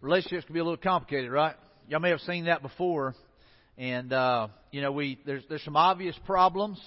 [0.00, 1.54] relationships can be a little complicated, right?
[1.88, 3.14] Y'all may have seen that before,
[3.76, 6.80] and uh, you know we there's there's some obvious problems,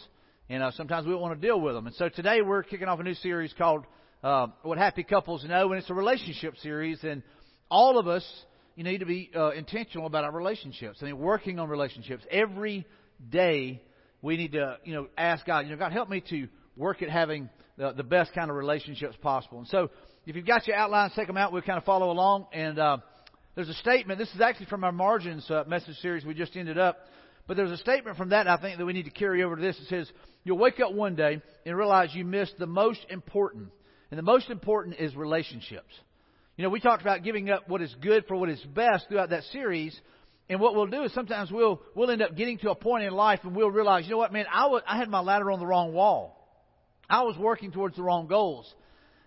[0.50, 1.88] and uh, sometimes we don't want to deal with them.
[1.88, 3.86] And so today we're kicking off a new series called
[4.24, 7.24] uh, "What Happy Couples Know," and it's a relationship series, and
[7.70, 8.26] all of us
[8.76, 11.00] you need to be uh, intentional about our relationships.
[11.02, 12.88] I mean, working on relationships every
[13.30, 13.82] day.
[14.22, 17.10] We need to you know ask God, you know, God help me to work at
[17.10, 19.60] having the, the best kind of relationships possible.
[19.60, 19.90] And so
[20.26, 21.52] if you've got your outlines, take them out.
[21.52, 22.48] We'll kind of follow along.
[22.54, 22.98] And uh,
[23.56, 24.20] there's a statement.
[24.20, 26.98] This is actually from our margins uh, message series we just ended up.
[27.48, 29.62] But there's a statement from that I think that we need to carry over to
[29.62, 29.78] this.
[29.80, 30.10] It says,
[30.46, 33.70] You'll wake up one day and realize you missed the most important.
[34.12, 35.94] And the most important is relationships.
[36.56, 39.32] You know, we talked about giving up what is good for what is best throughout
[39.32, 40.00] that series.
[40.50, 43.14] And what we'll do is sometimes we'll, we'll end up getting to a point in
[43.14, 45.66] life and we'll realize, you know what, man, I, I had my ladder on the
[45.66, 46.43] wrong wall.
[47.10, 48.74] I was working towards the wrong goals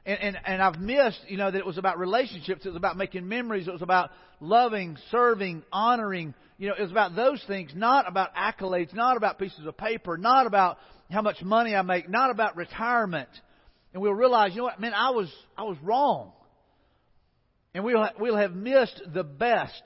[0.07, 2.65] and, and, and I've missed, you know, that it was about relationships.
[2.65, 3.67] It was about making memories.
[3.67, 6.33] It was about loving, serving, honoring.
[6.59, 10.17] You know, it was about those things, not about accolades, not about pieces of paper,
[10.17, 10.79] not about
[11.11, 13.29] how much money I make, not about retirement.
[13.93, 16.31] And we'll realize, you know what, man, I was, I was wrong.
[17.75, 19.83] And we'll, we'll have missed the best.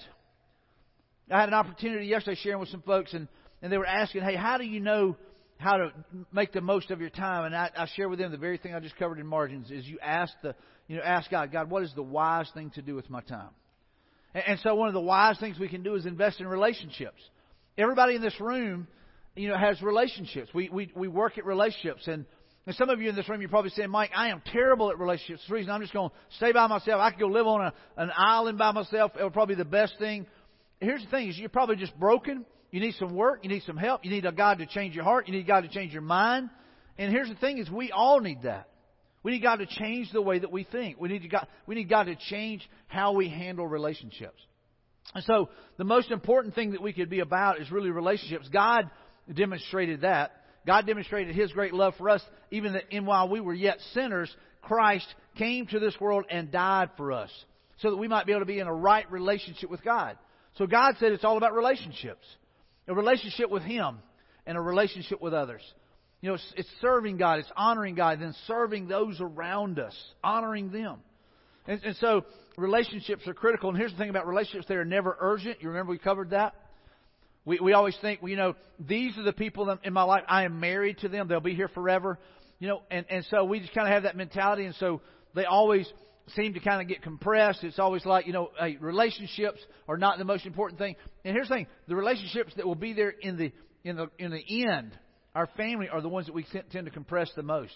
[1.30, 3.26] I had an opportunity yesterday sharing with some folks and,
[3.62, 5.16] and they were asking, hey, how do you know
[5.60, 5.92] how to
[6.32, 7.44] make the most of your time.
[7.44, 9.86] And I, I share with them the very thing I just covered in margins is
[9.86, 10.54] you ask the,
[10.88, 13.50] you know, ask God, God, what is the wise thing to do with my time?
[14.34, 17.20] And, and so one of the wise things we can do is invest in relationships.
[17.76, 18.88] Everybody in this room,
[19.36, 20.50] you know, has relationships.
[20.54, 22.24] We, we, we work at relationships and,
[22.66, 24.98] and some of you in this room, you're probably saying, Mike, I am terrible at
[24.98, 25.42] relationships.
[25.48, 27.00] The reason I'm just going to stay by myself.
[27.00, 29.12] I could go live on a, an island by myself.
[29.18, 30.26] It would probably be the best thing.
[30.78, 32.44] Here's the thing: is you're probably just broken.
[32.70, 33.40] You need some work.
[33.42, 34.04] You need some help.
[34.04, 35.26] You need a God to change your heart.
[35.26, 36.50] You need God to change your mind.
[36.98, 38.68] And here's the thing is we all need that.
[39.22, 40.98] We need God to change the way that we think.
[40.98, 44.40] We need, God, we need God to change how we handle relationships.
[45.14, 48.48] And so the most important thing that we could be about is really relationships.
[48.50, 48.88] God
[49.32, 50.32] demonstrated that.
[50.66, 54.34] God demonstrated His great love for us, even that in while we were yet sinners,
[54.62, 55.06] Christ
[55.36, 57.30] came to this world and died for us,
[57.78, 60.16] so that we might be able to be in a right relationship with God.
[60.56, 62.24] So God said it's all about relationships
[62.88, 63.98] a relationship with Him
[64.46, 65.62] and a relationship with others.
[66.20, 70.70] You know, it's, it's serving God, it's honoring God, then serving those around us, honoring
[70.70, 70.98] them.
[71.66, 72.24] And, and so
[72.56, 73.70] relationships are critical.
[73.70, 75.62] And here's the thing about relationships: they are never urgent.
[75.62, 76.54] You remember we covered that.
[77.44, 80.24] We we always think, well, you know, these are the people in my life.
[80.28, 82.18] I am married to them; they'll be here forever.
[82.58, 85.00] You know, and and so we just kind of have that mentality, and so
[85.34, 85.90] they always
[86.34, 87.64] seem to kind of get compressed.
[87.64, 90.96] It's always like, you know, hey, relationships are not the most important thing.
[91.24, 93.52] And here's the thing: the relationships that will be there in the
[93.84, 94.92] in the in the end,
[95.34, 97.74] our family are the ones that we tend to compress the most.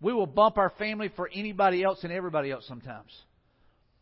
[0.00, 3.10] We will bump our family for anybody else and everybody else sometimes.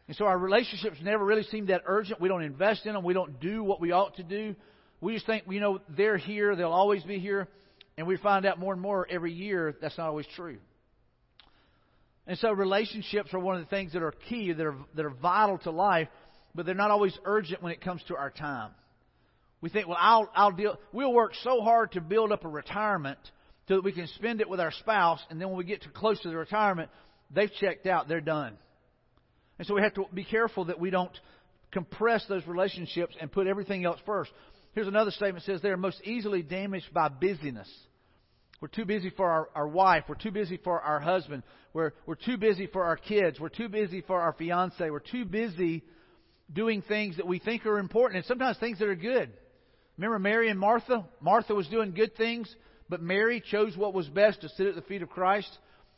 [0.08, 2.20] And so our relationships never really seem that urgent.
[2.20, 3.02] We don't invest in them.
[3.02, 4.54] We don't do what we ought to do.
[5.00, 6.54] We just think, you know, they're here.
[6.54, 7.48] They'll always be here.
[7.98, 10.58] And we find out more and more every year that's not always true.
[12.26, 15.10] And so relationships are one of the things that are key, that are, that are
[15.10, 16.08] vital to life,
[16.54, 18.72] but they're not always urgent when it comes to our time.
[19.60, 23.18] We think, well, I'll, I'll deal, we'll work so hard to build up a retirement
[23.68, 25.90] so that we can spend it with our spouse, and then when we get too
[25.90, 26.90] close to the retirement,
[27.30, 28.56] they've checked out, they're done.
[29.58, 31.16] And so we have to be careful that we don't
[31.72, 34.30] compress those relationships and put everything else first.
[34.72, 37.68] Here's another statement that says they are most easily damaged by busyness.
[38.60, 40.04] We're too busy for our, our wife.
[40.08, 41.42] We're too busy for our husband.
[41.74, 43.38] We're, we're too busy for our kids.
[43.38, 44.88] We're too busy for our fiance.
[44.88, 45.84] We're too busy
[46.52, 49.30] doing things that we think are important and sometimes things that are good.
[49.98, 51.04] Remember Mary and Martha?
[51.20, 52.54] Martha was doing good things,
[52.88, 55.50] but Mary chose what was best to sit at the feet of Christ.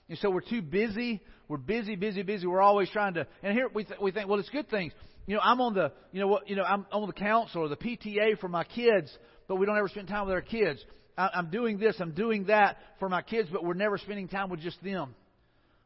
[0.08, 1.20] And so we're too busy.
[1.48, 2.46] We're busy, busy, busy.
[2.46, 3.26] We're always trying to.
[3.42, 4.92] And here we th- we think, well, it's good things.
[5.26, 7.68] You know, I'm on the you know what you know I'm on the council or
[7.68, 10.82] the PTA for my kids, but we don't ever spend time with our kids.
[11.18, 14.60] I'm doing this, I'm doing that for my kids, but we're never spending time with
[14.60, 15.14] just them.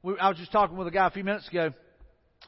[0.02, 1.74] We, I was just talking with a guy a few minutes ago, and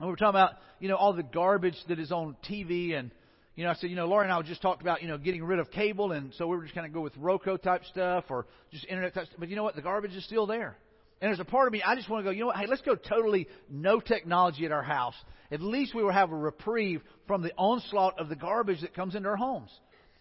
[0.00, 3.10] we were talking about, you know, all the garbage that is on TV, and,
[3.56, 5.42] you know, I said, you know, Laura and I just talked about, you know, getting
[5.42, 8.24] rid of cable, and so we were just kind of go with Roku type stuff
[8.28, 9.38] or just internet type stuff.
[9.38, 9.76] But you know what?
[9.76, 10.76] The garbage is still there.
[11.20, 12.56] And there's a part of me, I just want to go, you know what?
[12.56, 15.14] Hey, let's go totally no technology at our house.
[15.50, 19.14] At least we will have a reprieve from the onslaught of the garbage that comes
[19.14, 19.70] into our homes.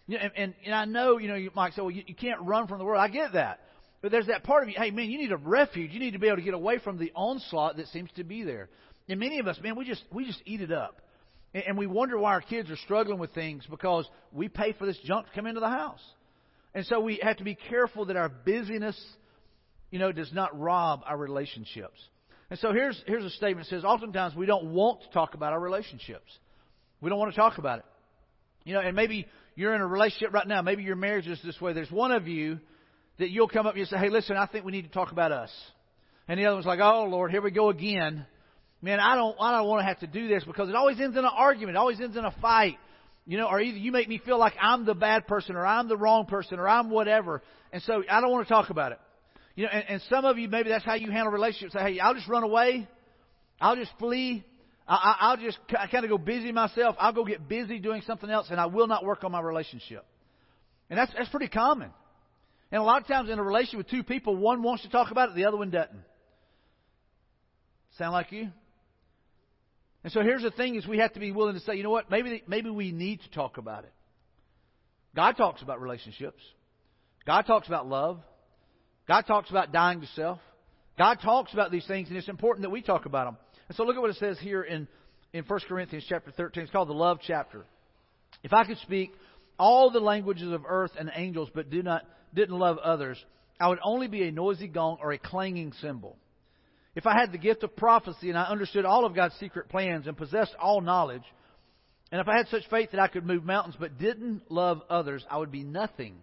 [0.06, 2.40] You know, and, and, I know, you know, you might say, well, you, you can't
[2.42, 3.00] run from the world.
[3.00, 3.60] I get that.
[4.02, 5.92] But there's that part of you, hey, man, you need a refuge.
[5.92, 8.42] You need to be able to get away from the onslaught that seems to be
[8.42, 8.68] there.
[9.08, 11.00] And many of us, man, we just, we just eat it up.
[11.54, 14.84] And, and we wonder why our kids are struggling with things because we pay for
[14.84, 16.02] this junk to come into the house.
[16.74, 19.00] And so we have to be careful that our busyness,
[19.90, 21.98] you know, does not rob our relationships.
[22.50, 25.52] And so here's, here's a statement that says, oftentimes we don't want to talk about
[25.54, 26.30] our relationships.
[27.00, 27.84] We don't want to talk about it.
[28.64, 30.62] You know, and maybe you're in a relationship right now.
[30.62, 31.72] Maybe your marriage is this way.
[31.72, 32.58] There's one of you
[33.18, 35.32] that you'll come up and say, "Hey, listen, I think we need to talk about
[35.32, 35.50] us,"
[36.28, 38.26] and the other one's like, "Oh Lord, here we go again."
[38.82, 41.16] Man, I don't, I don't want to have to do this because it always ends
[41.16, 41.76] in an argument.
[41.76, 42.76] It always ends in a fight.
[43.26, 45.88] You know, or either you make me feel like I'm the bad person, or I'm
[45.88, 47.42] the wrong person, or I'm whatever,
[47.72, 48.98] and so I don't want to talk about it.
[49.54, 51.72] You know, and, and some of you maybe that's how you handle relationships.
[51.72, 52.86] Say, "Hey, I'll just run away.
[53.60, 54.44] I'll just flee.
[54.86, 56.96] I, I'll just I kind of go busy myself.
[56.98, 60.04] I'll go get busy doing something else, and I will not work on my relationship."
[60.90, 61.90] And that's that's pretty common.
[62.70, 65.10] And a lot of times in a relationship with two people, one wants to talk
[65.10, 66.02] about it, the other one doesn't.
[67.98, 68.50] Sound like you?
[70.02, 71.90] And so here's the thing is we have to be willing to say, you know
[71.90, 73.92] what, maybe, maybe we need to talk about it.
[75.14, 76.42] God talks about relationships.
[77.24, 78.20] God talks about love.
[79.06, 80.40] God talks about dying to self.
[80.98, 83.36] God talks about these things, and it's important that we talk about them.
[83.68, 84.86] And so look at what it says here in,
[85.32, 86.64] in 1 Corinthians chapter 13.
[86.64, 87.64] It's called the love chapter.
[88.42, 89.12] If I could speak
[89.58, 92.02] all the languages of earth and angels, but do not
[92.34, 93.22] didn't love others,
[93.60, 96.16] I would only be a noisy gong or a clanging cymbal.
[96.96, 100.06] If I had the gift of prophecy and I understood all of God's secret plans
[100.06, 101.22] and possessed all knowledge,
[102.12, 105.24] and if I had such faith that I could move mountains but didn't love others,
[105.30, 106.16] I would be nothing.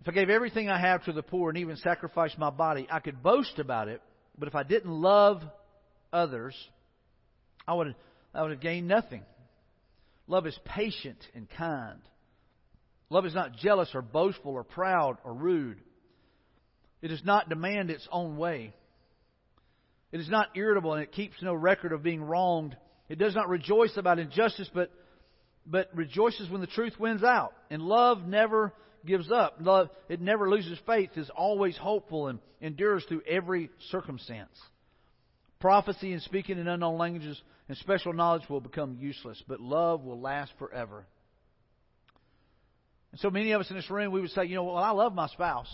[0.00, 3.00] If I gave everything I have to the poor and even sacrificed my body, I
[3.00, 4.00] could boast about it,
[4.40, 5.42] but if I didn't love
[6.12, 6.56] others,
[7.68, 7.94] I would,
[8.34, 9.22] I would have gained nothing.
[10.26, 12.00] Love is patient and kind.
[13.10, 15.78] Love is not jealous or boastful or proud or rude.
[17.02, 18.74] It does not demand its own way.
[20.12, 22.76] It is not irritable and it keeps no record of being wronged.
[23.08, 24.90] It does not rejoice about injustice, but,
[25.66, 27.52] but rejoices when the truth wins out.
[27.70, 28.72] And love never
[29.04, 29.56] gives up.
[29.60, 34.56] Love, it never loses faith, is always hopeful, and endures through every circumstance.
[35.60, 40.20] Prophecy and speaking in unknown languages and special knowledge will become useless, but love will
[40.20, 41.06] last forever.
[43.12, 44.90] And so many of us in this room, we would say, you know, well, I
[44.90, 45.72] love my spouse.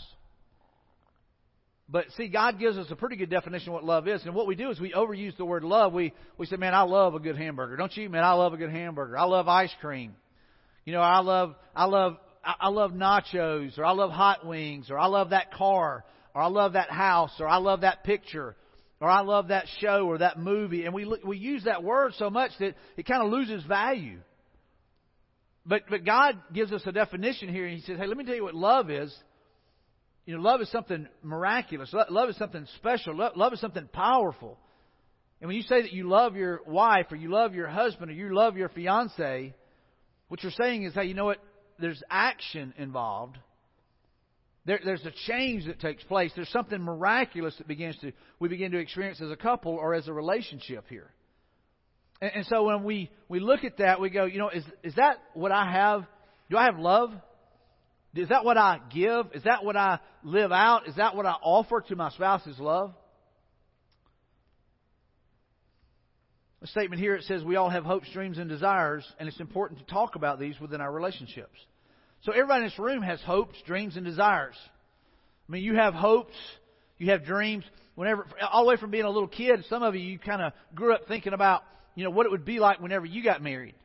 [1.88, 4.25] But see, God gives us a pretty good definition of what love is.
[4.25, 5.93] And what we do is we overuse the word love.
[5.93, 7.76] We, we say, man, I love a good hamburger.
[7.76, 8.08] Don't you?
[8.08, 9.17] Man, I love a good hamburger.
[9.17, 10.17] I love ice cream.
[10.84, 12.17] You know, I love, I love,
[12.61, 16.05] I love nachos or I love hot wings or I love that car
[16.35, 18.55] or I love that house or I love that picture
[19.01, 20.85] or I love that show or that movie.
[20.85, 24.19] And we, we use that word so much that it kind of loses value.
[25.67, 28.37] But, but God gives us a definition here, and He says, hey, let me tell
[28.37, 29.15] you what love is.
[30.25, 31.93] You know, love is something miraculous.
[31.93, 33.17] Love is something special.
[33.17, 34.59] Love is something powerful.
[35.41, 38.15] And when you say that you love your wife, or you love your husband, or
[38.15, 39.55] you love your fiance,
[40.29, 41.39] what you're saying is, hey, you know what?
[41.78, 43.38] There's action involved.
[44.64, 46.32] There, there's a change that takes place.
[46.34, 50.08] There's something miraculous that begins to we begin to experience as a couple or as
[50.08, 51.11] a relationship here.
[52.20, 54.94] And, and so when we, we look at that, we go, you know, is, is
[54.96, 56.05] that what I have?
[56.50, 57.12] Do I have love?
[58.14, 59.26] Is that what I give?
[59.34, 60.88] Is that what I live out?
[60.88, 62.94] Is that what I offer to my spouse is love?
[66.67, 69.79] The statement here it says we all have hopes, dreams, and desires, and it's important
[69.79, 71.57] to talk about these within our relationships.
[72.23, 74.57] So everybody in this room has hopes, dreams, and desires.
[75.49, 76.35] I mean, you have hopes,
[76.99, 77.63] you have dreams.
[77.95, 80.53] Whenever, all the way from being a little kid, some of you you kind of
[80.75, 81.63] grew up thinking about
[81.95, 83.77] you know, what it would be like whenever you got married.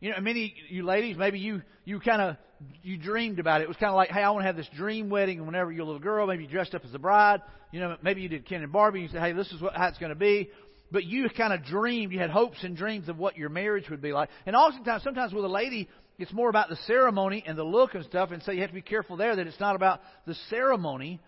[0.00, 2.36] You know, many you ladies, maybe you you kind of
[2.82, 3.64] you dreamed about it.
[3.64, 5.38] It was kind of like, hey, I want to have this dream wedding.
[5.38, 7.40] And whenever you're a little girl, maybe you dressed up as a bride.
[7.72, 8.98] You know, maybe you did Ken and Barbie.
[8.98, 10.50] And you said, hey, this is what how it's going to be.
[10.90, 12.12] But you kind of dreamed.
[12.12, 14.28] You had hopes and dreams of what your marriage would be like.
[14.46, 15.88] And oftentimes, sometimes with a lady,
[16.18, 18.30] it's more about the ceremony and the look and stuff.
[18.30, 21.20] And so you have to be careful there that it's not about the ceremony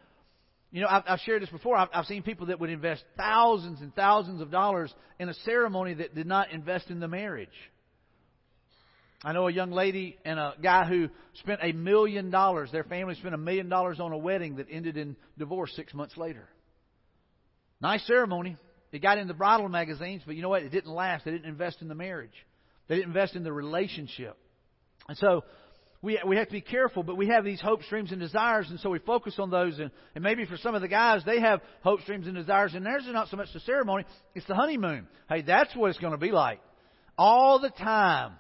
[0.70, 1.76] you know, I've, I've shared this before.
[1.76, 5.94] I've, I've seen people that would invest thousands and thousands of dollars in a ceremony
[5.94, 7.48] that did not invest in the marriage.
[9.24, 11.08] I know a young lady and a guy who
[11.40, 12.70] spent a million dollars.
[12.70, 16.16] Their family spent a million dollars on a wedding that ended in divorce six months
[16.16, 16.48] later.
[17.80, 18.56] Nice ceremony.
[18.92, 20.62] It got in the bridal magazines, but you know what?
[20.62, 21.25] It didn't last.
[21.25, 22.33] They didn't invest in the marriage.
[22.88, 24.37] They didn't invest in the relationship.
[25.09, 25.45] And so
[26.00, 28.78] we, we have to be careful, but we have these hopes, dreams, and desires, and
[28.80, 29.78] so we focus on those.
[29.78, 32.87] And, and maybe for some of the guys, they have hopes, dreams, and desires, and
[32.87, 34.04] theirs is not so much the ceremony,
[34.35, 35.09] it's the honeymoon.
[35.28, 36.61] Hey, that's what it's going to be like.
[37.16, 38.35] All the time.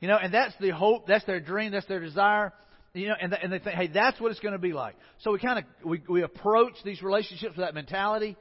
[0.00, 2.52] You know, and that's the hope, that's their dream, that's their desire.
[2.94, 4.96] You know, and, and they think, hey, that's what it's going to be like.
[5.18, 8.36] So we kind of, we, we approach these relationships with that mentality.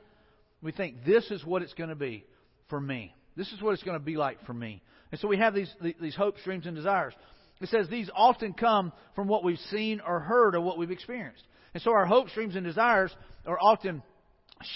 [0.61, 2.25] We think, this is what it's going to be
[2.69, 3.13] for me.
[3.35, 4.81] This is what it's going to be like for me.
[5.11, 7.13] And so we have these, these hopes, dreams, and desires.
[7.61, 11.43] It says these often come from what we've seen or heard or what we've experienced.
[11.73, 13.11] And so our hopes, dreams, and desires
[13.45, 14.03] are often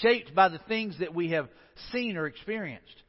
[0.00, 1.48] shaped by the things that we have
[1.92, 3.02] seen or experienced.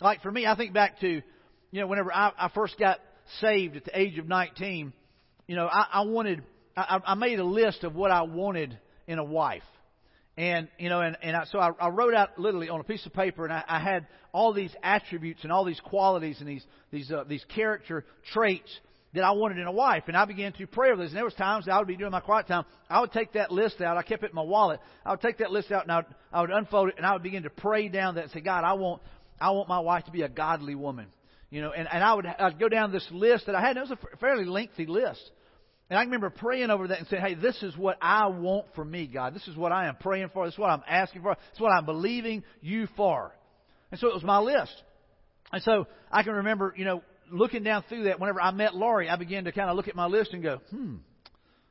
[0.00, 1.22] Like for me, I think back to
[1.70, 2.98] you know, whenever I, I first got
[3.40, 4.92] saved at the age of 19,
[5.46, 6.42] you know, I, I wanted,
[6.76, 9.62] I, I made a list of what I wanted in a wife.
[10.38, 13.04] And, you know, and, and I, so I, I wrote out literally on a piece
[13.04, 16.64] of paper and I, I had all these attributes and all these qualities and these,
[16.92, 18.70] these, uh, these character traits
[19.14, 20.04] that I wanted in a wife.
[20.06, 21.10] And I began to pray over this.
[21.10, 22.64] And there was times I would be doing my quiet time.
[22.88, 23.96] I would take that list out.
[23.96, 24.78] I kept it in my wallet.
[25.04, 27.14] I would take that list out and I would, I would unfold it and I
[27.14, 29.02] would begin to pray down that and say, God, I want,
[29.40, 31.06] I want my wife to be a godly woman.
[31.50, 33.76] You know, and, and I would I'd go down this list that I had.
[33.76, 35.32] And it was a fairly lengthy list.
[35.90, 38.84] And I remember praying over that and saying, hey, this is what I want for
[38.84, 39.34] me, God.
[39.34, 40.44] This is what I am praying for.
[40.44, 41.34] This is what I'm asking for.
[41.34, 43.32] This is what I'm believing you for.
[43.90, 44.74] And so it was my list.
[45.50, 49.08] And so I can remember, you know, looking down through that, whenever I met Laurie,
[49.08, 50.96] I began to kind of look at my list and go, hmm,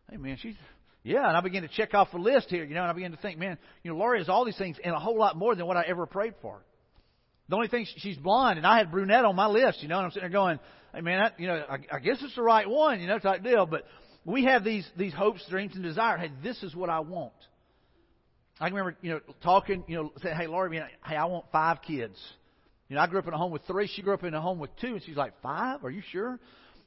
[0.09, 0.55] hey man, she's,
[1.03, 1.27] yeah.
[1.27, 3.17] And I began to check off the list here, you know, and I began to
[3.17, 5.67] think, man, you know, Laurie has all these things and a whole lot more than
[5.67, 6.63] what I ever prayed for.
[7.49, 10.05] The only thing, she's blonde, and I had brunette on my list, you know, and
[10.05, 10.59] I'm sitting there going,
[10.93, 13.43] hey man, that, you know, I, I guess it's the right one, you know, type
[13.43, 13.65] deal.
[13.65, 13.85] But
[14.27, 16.19] we have these, these hopes, dreams, and desires.
[16.21, 17.33] Hey, this is what I want.
[18.59, 21.81] I remember, you know, talking, you know, saying, hey, Laurie, man, hey, I want five
[21.81, 22.19] kids.
[22.89, 23.87] You know, I grew up in a home with three.
[23.87, 25.83] She grew up in a home with two, and she's like, five?
[25.85, 26.31] Are you sure?
[26.31, 26.39] And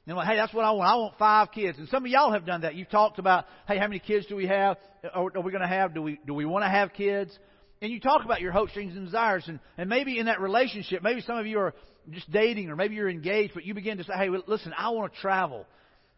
[0.07, 0.87] I'm like, hey, that's what I want.
[0.87, 1.79] I want five kids.
[1.79, 2.75] And some of y'all have done that.
[2.75, 4.77] You've talked about, hey, how many kids do we have?
[5.11, 5.95] Are, are we going to have?
[5.95, 7.37] Do we do we want to have kids?
[7.81, 9.43] And you talk about your hopes, dreams, and desires.
[9.47, 11.73] And, and maybe in that relationship, maybe some of you are
[12.11, 15.13] just dating, or maybe you're engaged, but you begin to say, hey, listen, I want
[15.13, 15.65] to travel.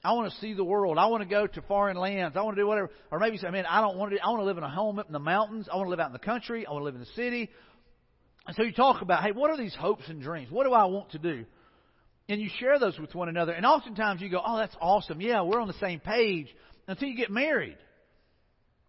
[0.03, 0.97] I want to see the world.
[0.97, 2.35] I want to go to foreign lands.
[2.35, 2.89] I want to do whatever.
[3.09, 4.19] Or maybe say, man, I don't want to.
[4.19, 5.69] I want to live in a home up in the mountains.
[5.71, 6.67] I want to live out in the country.
[6.67, 7.49] I want to live in the city.
[8.45, 10.51] And so you talk about, hey, what are these hopes and dreams?
[10.51, 11.45] What do I want to do?
[12.27, 13.53] And you share those with one another.
[13.53, 15.21] And oftentimes you go, oh, that's awesome.
[15.21, 16.47] Yeah, we're on the same page
[16.87, 17.77] until you get married.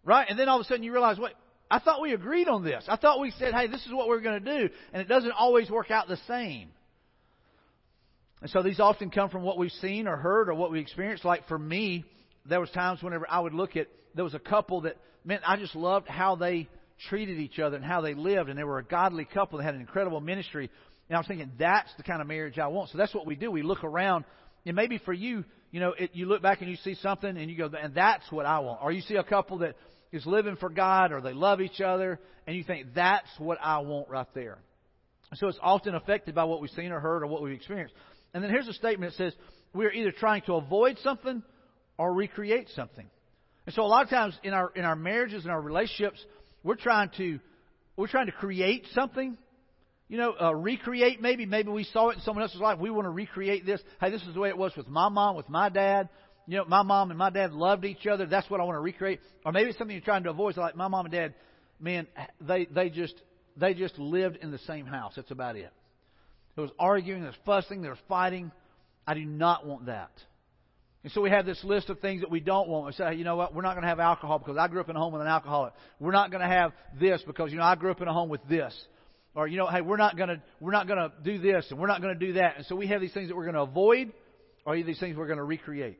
[0.03, 0.27] Right?
[0.29, 1.33] And then all of a sudden you realize, wait,
[1.71, 2.83] I thought we agreed on this.
[2.87, 4.69] I thought we said, hey, this is what we're going to do.
[4.93, 6.69] And it doesn't always work out the same.
[8.45, 11.25] And so these often come from what we've seen or heard or what we experienced.
[11.25, 12.05] Like for me,
[12.45, 15.57] there was times whenever I would look at, there was a couple that, man, I
[15.57, 16.69] just loved how they
[17.09, 19.73] treated each other and how they lived, and they were a godly couple that had
[19.73, 20.69] an incredible ministry.
[21.09, 22.91] And I was thinking, that's the kind of marriage I want.
[22.91, 23.49] So that's what we do.
[23.49, 24.25] We look around,
[24.63, 27.49] and maybe for you, you know, it, you look back and you see something, and
[27.49, 28.79] you go, and that's what I want.
[28.83, 29.73] Or you see a couple that
[30.11, 33.79] is living for God, or they love each other, and you think, that's what I
[33.79, 34.59] want right there.
[35.33, 37.95] So it's often affected by what we've seen or heard or what we've experienced.
[38.35, 39.33] And then here's a statement that says,
[39.73, 41.41] we're either trying to avoid something
[41.97, 43.09] or recreate something.
[43.65, 46.23] And so a lot of times in our in our marriages and our relationships,
[46.61, 47.39] we're trying to
[47.95, 49.37] we're trying to create something.
[50.09, 51.45] You know, uh, recreate maybe.
[51.45, 52.77] Maybe we saw it in someone else's life.
[52.77, 53.81] We want to recreate this.
[54.01, 56.09] Hey, this is the way it was with my mom, with my dad.
[56.45, 58.25] You know, my mom and my dad loved each other.
[58.25, 59.21] That's what I want to recreate.
[59.45, 60.55] Or maybe it's something you're trying to avoid.
[60.55, 61.33] So like my mom and dad,
[61.79, 62.05] man,
[62.41, 63.15] they they just
[63.55, 65.13] they just lived in the same house.
[65.15, 65.71] That's about it.
[66.55, 68.51] There was arguing, there was fussing, there was fighting.
[69.05, 70.11] I do not want that.
[71.03, 72.87] And so we have this list of things that we don't want.
[72.87, 74.89] We say, you know what, we're not going to have alcohol because I grew up
[74.89, 75.73] in a home with an alcoholic.
[75.99, 78.29] We're not going to have this because, you know, I grew up in a home
[78.29, 78.73] with this.
[79.35, 81.79] Or, you know, hey, we're not going to, we're not going to do this and
[81.79, 82.57] we're not going to do that.
[82.57, 84.13] And so we have these things that we're going to avoid
[84.65, 85.99] or these things we're going to recreate.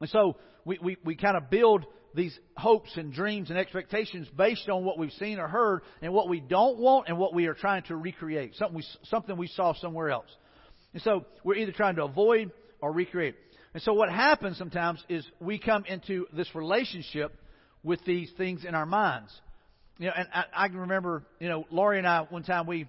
[0.00, 4.68] And so we, we, we kind of build these hopes and dreams and expectations based
[4.68, 7.54] on what we've seen or heard and what we don't want and what we are
[7.54, 8.54] trying to recreate.
[8.56, 10.28] Something we, something we saw somewhere else.
[10.92, 13.36] And so we're either trying to avoid or recreate.
[13.74, 17.34] And so what happens sometimes is we come into this relationship
[17.82, 19.32] with these things in our minds.
[19.98, 22.88] You know, and I, I can remember, you know, Laurie and I one time we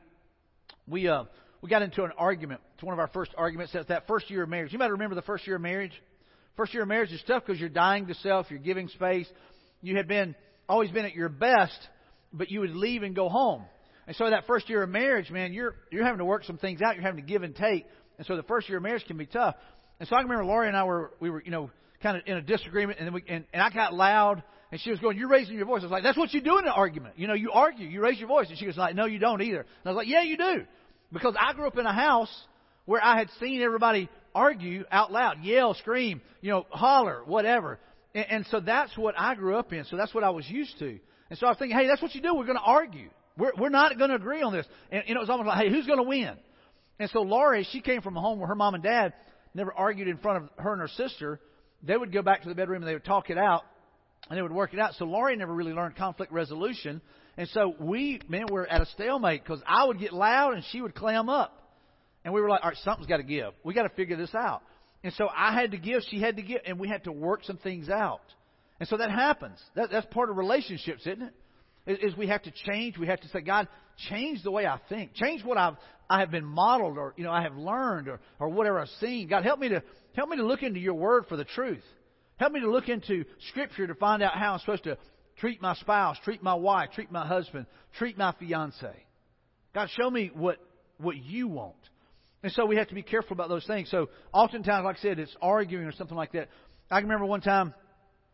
[0.87, 1.25] we uh
[1.61, 2.61] we got into an argument.
[2.75, 3.71] It's one of our first arguments.
[3.73, 4.73] That's that first year of marriage.
[4.73, 5.93] You might remember the first year of marriage.
[6.55, 9.27] First year of marriage is tough because you're dying to self, you're giving space.
[9.81, 10.35] You had been
[10.69, 11.77] always been at your best,
[12.31, 13.63] but you would leave and go home.
[14.05, 16.81] And so that first year of marriage, man, you're you're having to work some things
[16.81, 16.95] out.
[16.95, 17.85] You're having to give and take.
[18.17, 19.55] And so the first year of marriage can be tough.
[19.99, 22.37] And so I remember Laurie and I were we were you know kind of in
[22.37, 25.29] a disagreement, and then we and, and I got loud, and she was going, "You're
[25.29, 27.17] raising your voice." I was like, "That's what you do in an argument.
[27.17, 29.41] You know, you argue, you raise your voice." And she was like, "No, you don't
[29.41, 30.65] either." And I was like, "Yeah, you do,"
[31.11, 32.31] because I grew up in a house
[32.85, 37.79] where I had seen everybody argue out loud, yell, scream, you know, holler, whatever.
[38.15, 39.85] And, and so that's what I grew up in.
[39.85, 40.99] So that's what I was used to.
[41.29, 42.33] And so I was thinking, hey, that's what you do.
[42.35, 43.09] We're going to argue.
[43.37, 44.65] We're, we're not going to agree on this.
[44.91, 46.35] And, and it was almost like, hey, who's going to win?
[46.99, 49.13] And so Laurie, she came from a home where her mom and dad
[49.53, 51.39] never argued in front of her and her sister.
[51.81, 53.63] They would go back to the bedroom and they would talk it out
[54.29, 54.93] and they would work it out.
[54.95, 57.01] So Laurie never really learned conflict resolution.
[57.37, 60.81] And so we, man, we're at a stalemate because I would get loud and she
[60.81, 61.62] would clam up.
[62.25, 63.53] And we were like, all right, something's got to give.
[63.63, 64.61] We got to figure this out.
[65.03, 67.43] And so I had to give, she had to give, and we had to work
[67.43, 68.21] some things out.
[68.79, 69.59] And so that happens.
[69.75, 71.33] That, that's part of relationships, isn't it?
[71.85, 72.97] Is, is we have to change.
[72.97, 73.67] We have to say, God,
[74.09, 75.13] change the way I think.
[75.13, 75.75] Change what I've
[76.09, 79.27] I have been modeled or you know I have learned or, or whatever I've seen.
[79.27, 79.83] God, help me to
[80.15, 81.83] help me to look into your word for the truth.
[82.37, 84.97] Help me to look into scripture to find out how I'm supposed to
[85.37, 87.65] treat my spouse, treat my wife, treat my husband,
[87.97, 88.91] treat my fiance.
[89.73, 90.57] God, show me what
[90.97, 91.75] what you want.
[92.43, 93.89] And so we have to be careful about those things.
[93.89, 96.49] So oftentimes, like I said, it's arguing or something like that.
[96.91, 97.73] I can remember one time,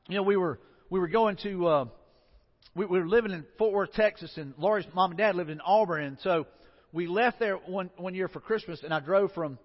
[0.08, 1.86] you know, we were we were going to uh,
[2.76, 5.62] we, we were living in Fort Worth, Texas, and Laurie's mom and dad lived in
[5.62, 6.48] Auburn, and so
[6.92, 9.60] we left there one one year for Christmas, and I drove from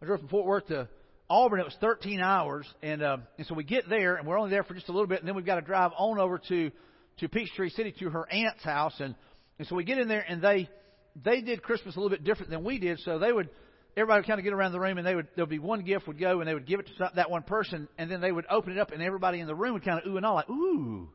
[0.00, 0.88] I drove from Fort Worth to
[1.28, 1.58] Auburn.
[1.58, 4.62] It was 13 hours, and uh, and so we get there, and we're only there
[4.62, 6.70] for just a little bit, and then we've got to drive on over to
[7.18, 9.16] to Peachtree City to her aunt's house, and
[9.58, 10.68] and so we get in there, and they
[11.24, 13.50] they did Christmas a little bit different than we did, so they would
[13.98, 15.82] everybody would kind of get around the room and they would there would be one
[15.82, 18.32] gift would go and they would give it to that one person and then they
[18.32, 20.34] would open it up and everybody in the room would kind of ooh and all
[20.34, 21.08] like ooh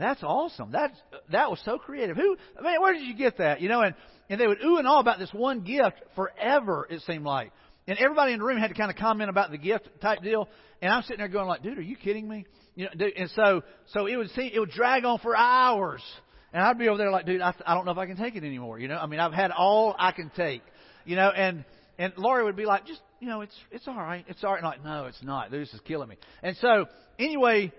[0.00, 0.70] that's awesome.
[0.72, 0.96] That's
[1.30, 2.16] that was so creative.
[2.16, 3.60] Who man where did you get that?
[3.60, 3.94] You know and
[4.28, 7.52] and they would ooh and all about this one gift forever it seemed like.
[7.86, 10.48] And everybody in the room had to kind of comment about the gift type deal.
[10.80, 12.46] And I'm sitting there going like dude are you kidding me?
[12.74, 16.02] You know and so so it would seem it would drag on for hours.
[16.52, 18.36] And I'd be over there like dude I, I don't know if I can take
[18.36, 18.78] it anymore.
[18.78, 20.62] You know I mean I've had all I can take.
[21.04, 21.64] You know and
[22.00, 24.24] and Laurie would be like, just, you know, it's, it's all right.
[24.26, 24.58] It's all right.
[24.58, 25.50] And I'm like, no, it's not.
[25.50, 26.16] This is killing me.
[26.42, 26.86] And so,
[27.18, 27.72] anyway,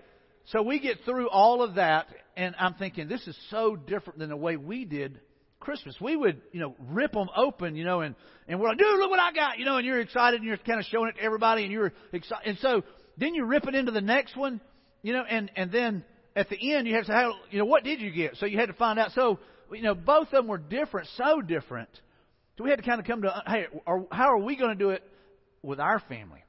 [0.44, 4.28] so we get through all of that, and I'm thinking, this is so different than
[4.28, 5.20] the way we did
[5.58, 5.96] Christmas.
[6.00, 8.14] We would, you know, rip them open, you know, and,
[8.46, 10.56] and we're like, dude, look what I got, you know, and you're excited and you're
[10.56, 12.48] kind of showing it to everybody and you're excited.
[12.48, 12.84] And so
[13.16, 14.60] then you rip it into the next one,
[15.02, 16.04] you know, and, and then
[16.36, 18.36] at the end you have to say, you know, what did you get?
[18.36, 19.10] So you had to find out.
[19.16, 19.40] So,
[19.72, 21.88] you know, both of them were different, so different.
[22.56, 24.70] So we had to kind of come to, uh, hey, are, how are we going
[24.70, 25.02] to do it
[25.62, 26.44] with our family,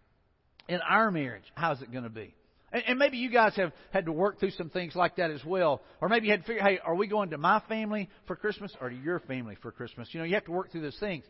[0.68, 1.44] in our marriage?
[1.56, 2.36] How's it going to be?
[2.74, 5.44] And, and maybe you guys have had to work through some things like that as
[5.46, 5.82] well.
[6.02, 8.74] Or maybe you had to figure, hey, are we going to my family for Christmas
[8.82, 10.10] or to your family for Christmas?
[10.12, 11.24] You know, you have to work through those things.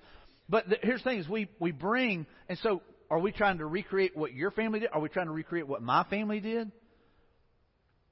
[0.49, 3.65] But the, here's the thing: is we we bring, and so are we trying to
[3.65, 4.89] recreate what your family did?
[4.91, 6.71] Are we trying to recreate what my family did?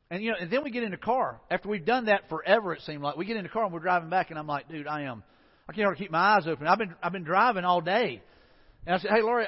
[0.10, 2.74] And you know, and then we get in the car after we've done that forever.
[2.74, 4.70] It seemed like we get in the car and we're driving back, and I'm like,
[4.70, 5.24] dude, I am
[5.72, 6.68] I can't keep my eyes open.
[6.68, 8.22] I've been I've been driving all day,
[8.86, 9.48] and I said, "Hey, Laurie,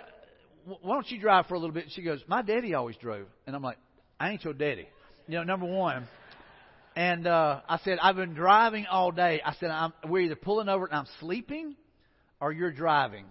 [0.66, 3.54] why don't you drive for a little bit?" She goes, "My daddy always drove," and
[3.54, 3.78] I'm like,
[4.20, 4.88] "I ain't your daddy."
[5.28, 6.08] You know, number one.
[6.96, 10.70] And uh, I said, "I've been driving all day." I said, I'm, "We're either pulling
[10.70, 11.76] over and I'm sleeping,
[12.40, 13.26] or you're driving."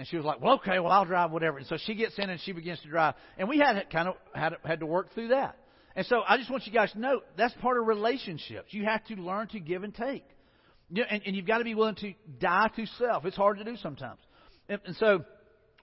[0.00, 2.30] And she was like, "Well, okay, well I'll drive whatever." And so she gets in
[2.30, 5.28] and she begins to drive, and we had kind of had had to work through
[5.28, 5.56] that.
[5.94, 8.72] And so I just want you guys to know that's part of relationships.
[8.72, 10.24] You have to learn to give and take.
[10.90, 13.24] Yeah, and, and you've got to be willing to die to self.
[13.24, 14.20] It's hard to do sometimes.
[14.68, 15.24] And, and so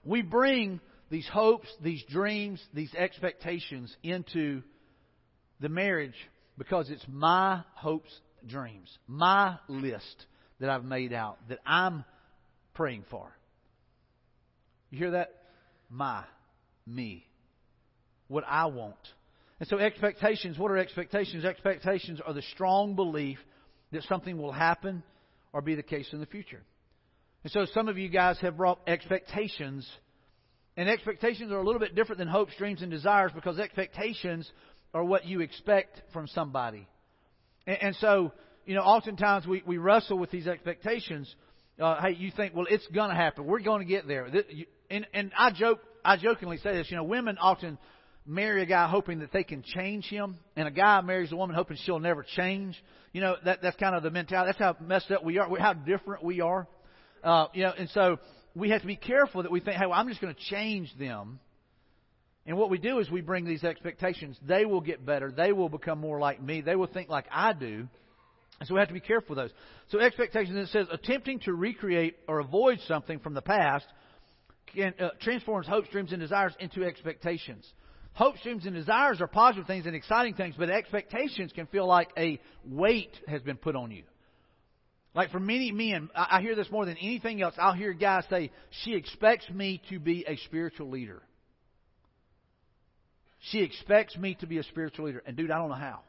[0.04, 4.62] we bring these hopes, these dreams, these expectations into
[5.60, 6.14] the marriage
[6.58, 8.12] because it's my hopes,
[8.46, 10.26] dreams, my list
[10.60, 12.04] that I've made out that I'm
[12.74, 13.30] praying for.
[14.90, 15.32] You hear that?
[15.90, 16.24] My,
[16.86, 17.26] me,
[18.28, 18.96] what I want.
[19.60, 21.44] And so expectations, what are expectations?
[21.44, 23.38] Expectations are the strong belief
[23.92, 25.02] that something will happen
[25.52, 26.62] or be the case in the future.
[27.44, 29.88] And so some of you guys have brought expectations,
[30.76, 34.50] and expectations are a little bit different than hopes, dreams, and desires because expectations
[34.92, 36.86] are what you expect from somebody.
[37.66, 38.32] And, and so,
[38.64, 41.32] you know, oftentimes we, we wrestle with these expectations.
[41.80, 43.46] Uh, hey, you think, well, it's going to happen.
[43.46, 44.28] We're going to get there.
[44.90, 46.90] And, and I joke, I jokingly say this.
[46.90, 47.78] You know, women often
[48.26, 51.54] marry a guy hoping that they can change him, and a guy marries a woman
[51.54, 52.80] hoping she'll never change.
[53.12, 54.48] You know, that that's kind of the mentality.
[54.48, 55.48] That's how messed up we are.
[55.58, 56.66] How different we are.
[57.22, 58.18] Uh, you know, and so
[58.54, 60.92] we have to be careful that we think, hey, well, I'm just going to change
[60.98, 61.40] them.
[62.46, 64.38] And what we do is we bring these expectations.
[64.46, 65.32] They will get better.
[65.32, 66.60] They will become more like me.
[66.60, 67.88] They will think like I do.
[68.58, 69.50] And so we have to be careful with those.
[69.88, 73.84] So expectations, it says, attempting to recreate or avoid something from the past
[74.74, 77.70] can, uh, transforms hopes, dreams, and desires into expectations.
[78.16, 82.08] Hopes, dreams, and desires are positive things and exciting things, but expectations can feel like
[82.16, 84.04] a weight has been put on you.
[85.14, 87.54] Like for many men, I hear this more than anything else.
[87.58, 88.50] I'll hear guys say,
[88.84, 91.20] She expects me to be a spiritual leader.
[93.50, 95.22] She expects me to be a spiritual leader.
[95.26, 96.00] And dude, I don't know how.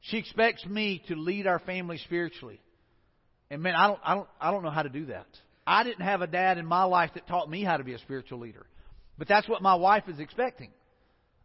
[0.00, 2.60] She expects me to lead our family spiritually.
[3.48, 5.26] And man, I don't, I don't, I don't know how to do that.
[5.64, 7.98] I didn't have a dad in my life that taught me how to be a
[8.00, 8.66] spiritual leader.
[9.18, 10.70] But that's what my wife is expecting.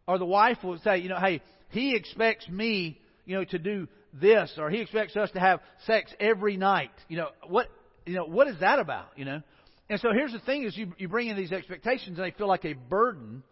[0.06, 3.88] Or the wife will say, you know, hey, he expects me, you know, to do
[4.12, 6.92] this, or he expects us to have sex every night.
[7.08, 7.68] You know, what,
[8.06, 9.08] you know, what is that about?
[9.16, 9.42] You know,
[9.88, 12.48] and so here's the thing: is you you bring in these expectations, and they feel
[12.48, 13.42] like a burden,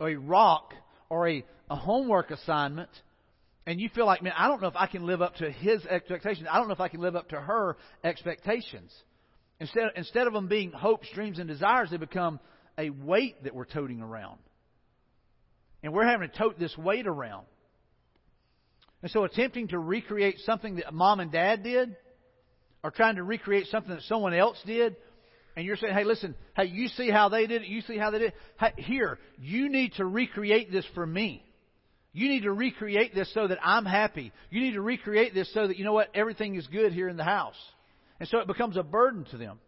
[0.00, 0.72] or a rock,
[1.10, 2.90] or a, a homework assignment,
[3.66, 5.84] and you feel like, man, I don't know if I can live up to his
[5.86, 6.48] expectations.
[6.50, 8.92] I don't know if I can live up to her expectations.
[9.60, 12.40] Instead, instead of them being hopes, dreams, and desires, they become
[12.78, 14.38] a weight that we're toting around.
[15.82, 17.46] And we're having to tote this weight around.
[19.02, 21.96] And so attempting to recreate something that mom and dad did,
[22.82, 24.96] or trying to recreate something that someone else did,
[25.56, 28.10] and you're saying, hey, listen, hey, you see how they did it, you see how
[28.10, 28.34] they did it.
[28.60, 31.44] Hey, here, you need to recreate this for me.
[32.12, 34.32] You need to recreate this so that I'm happy.
[34.50, 37.16] You need to recreate this so that, you know what, everything is good here in
[37.16, 37.56] the house.
[38.20, 39.58] And so it becomes a burden to them.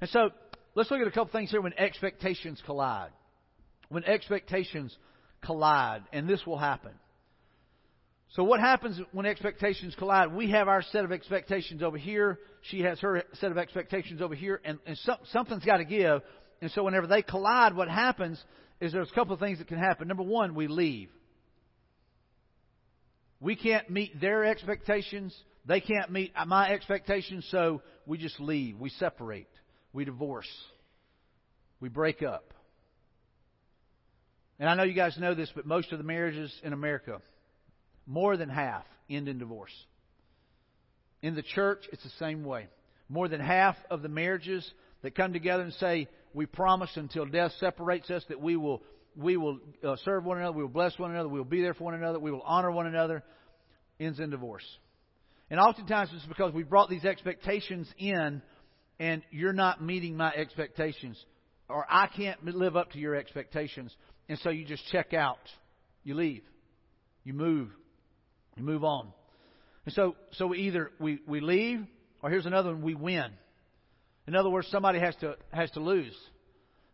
[0.00, 0.30] And so
[0.74, 3.10] let's look at a couple things here when expectations collide.
[3.88, 4.96] When expectations
[5.42, 6.92] collide, and this will happen.
[8.30, 10.32] So what happens when expectations collide?
[10.32, 12.38] We have our set of expectations over here.
[12.62, 16.22] She has her set of expectations over here, and, and some, something's got to give.
[16.62, 18.42] And so whenever they collide, what happens
[18.80, 20.08] is there's a couple of things that can happen.
[20.08, 21.10] Number one, we leave.
[23.38, 25.36] We can't meet their expectations.
[25.66, 28.78] They can't meet my expectations, so we just leave.
[28.78, 29.48] We separate.
[29.92, 30.48] We divorce.
[31.80, 32.54] We break up.
[34.58, 37.20] And I know you guys know this, but most of the marriages in America,
[38.06, 39.72] more than half, end in divorce.
[41.20, 42.68] In the church, it's the same way.
[43.08, 44.68] More than half of the marriages
[45.02, 48.82] that come together and say, We promise until death separates us that we will
[49.16, 51.74] we will uh, serve one another, we will bless one another, we will be there
[51.74, 53.22] for one another, we will honor one another,
[54.00, 54.64] ends in divorce.
[55.50, 58.40] And oftentimes it's because we brought these expectations in
[59.02, 61.18] and you're not meeting my expectations,
[61.68, 63.92] or I can't live up to your expectations,
[64.28, 65.40] and so you just check out.
[66.04, 66.44] You leave.
[67.24, 67.70] You move.
[68.56, 69.12] You move on.
[69.86, 71.84] And so, so either we, we leave,
[72.22, 73.32] or here's another one: we win.
[74.28, 76.14] In other words, somebody has to has to lose.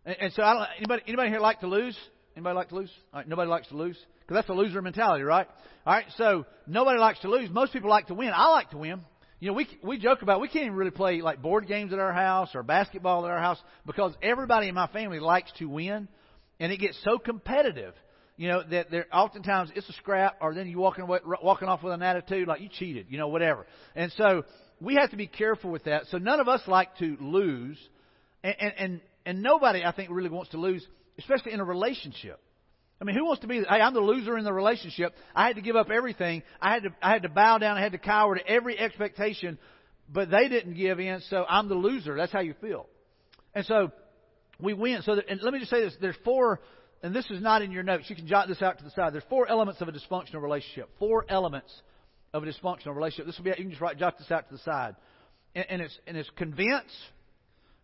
[0.06, 1.96] And, and so, I don't, anybody anybody here like to lose?
[2.36, 2.90] Anybody like to lose?
[3.12, 5.46] All right, nobody likes to lose because that's a loser mentality, right?
[5.84, 7.50] All right, so nobody likes to lose.
[7.50, 8.30] Most people like to win.
[8.34, 9.02] I like to win.
[9.40, 12.00] You know, we we joke about we can't even really play like board games at
[12.00, 16.08] our house or basketball at our house because everybody in my family likes to win,
[16.58, 17.94] and it gets so competitive.
[18.36, 21.84] You know that there oftentimes it's a scrap, or then you walking away, walking off
[21.84, 23.66] with an attitude like you cheated, you know, whatever.
[23.94, 24.44] And so
[24.80, 26.06] we have to be careful with that.
[26.10, 27.78] So none of us like to lose,
[28.42, 30.84] and and and, and nobody I think really wants to lose,
[31.16, 32.40] especially in a relationship.
[33.00, 33.60] I mean, who wants to be?
[33.60, 35.14] Hey, I'm the loser in the relationship.
[35.34, 36.42] I had to give up everything.
[36.60, 37.76] I had to I had to bow down.
[37.76, 39.58] I had to cower to every expectation,
[40.08, 41.20] but they didn't give in.
[41.30, 42.16] So I'm the loser.
[42.16, 42.86] That's how you feel.
[43.54, 43.92] And so
[44.60, 45.02] we win.
[45.02, 46.60] So, that, and let me just say this: there's four
[47.02, 48.06] and this is not in your notes.
[48.08, 49.12] You can jot this out to the side.
[49.12, 50.90] There's four elements of a dysfunctional relationship.
[50.98, 51.72] Four elements
[52.34, 53.26] of a dysfunctional relationship.
[53.26, 53.50] This will be.
[53.50, 54.96] You can just write, jot this out to the side.
[55.54, 56.90] And, and it's and it's convince.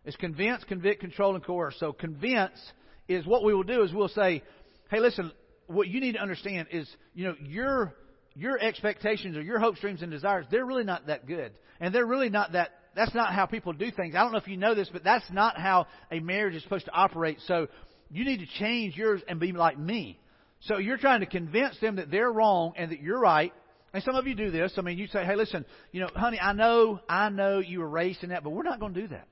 [0.03, 1.75] It's convince, convict, control, and coerce.
[1.79, 2.59] So convince
[3.07, 4.43] is what we will do is we'll say,
[4.89, 5.31] hey, listen.
[5.67, 7.95] What you need to understand is, you know, your
[8.35, 11.53] your expectations or your hopes, dreams, and desires, they're really not that good.
[11.79, 14.15] And they're really not that that's not how people do things.
[14.15, 16.85] I don't know if you know this, but that's not how a marriage is supposed
[16.85, 17.39] to operate.
[17.45, 17.67] So
[18.09, 20.19] you need to change yours and be like me.
[20.61, 23.53] So you're trying to convince them that they're wrong and that you're right.
[23.93, 24.73] And some of you do this.
[24.77, 27.89] I mean, you say, hey, listen, you know, honey, I know, I know you were
[27.89, 29.27] raised in that, but we're not going to do that.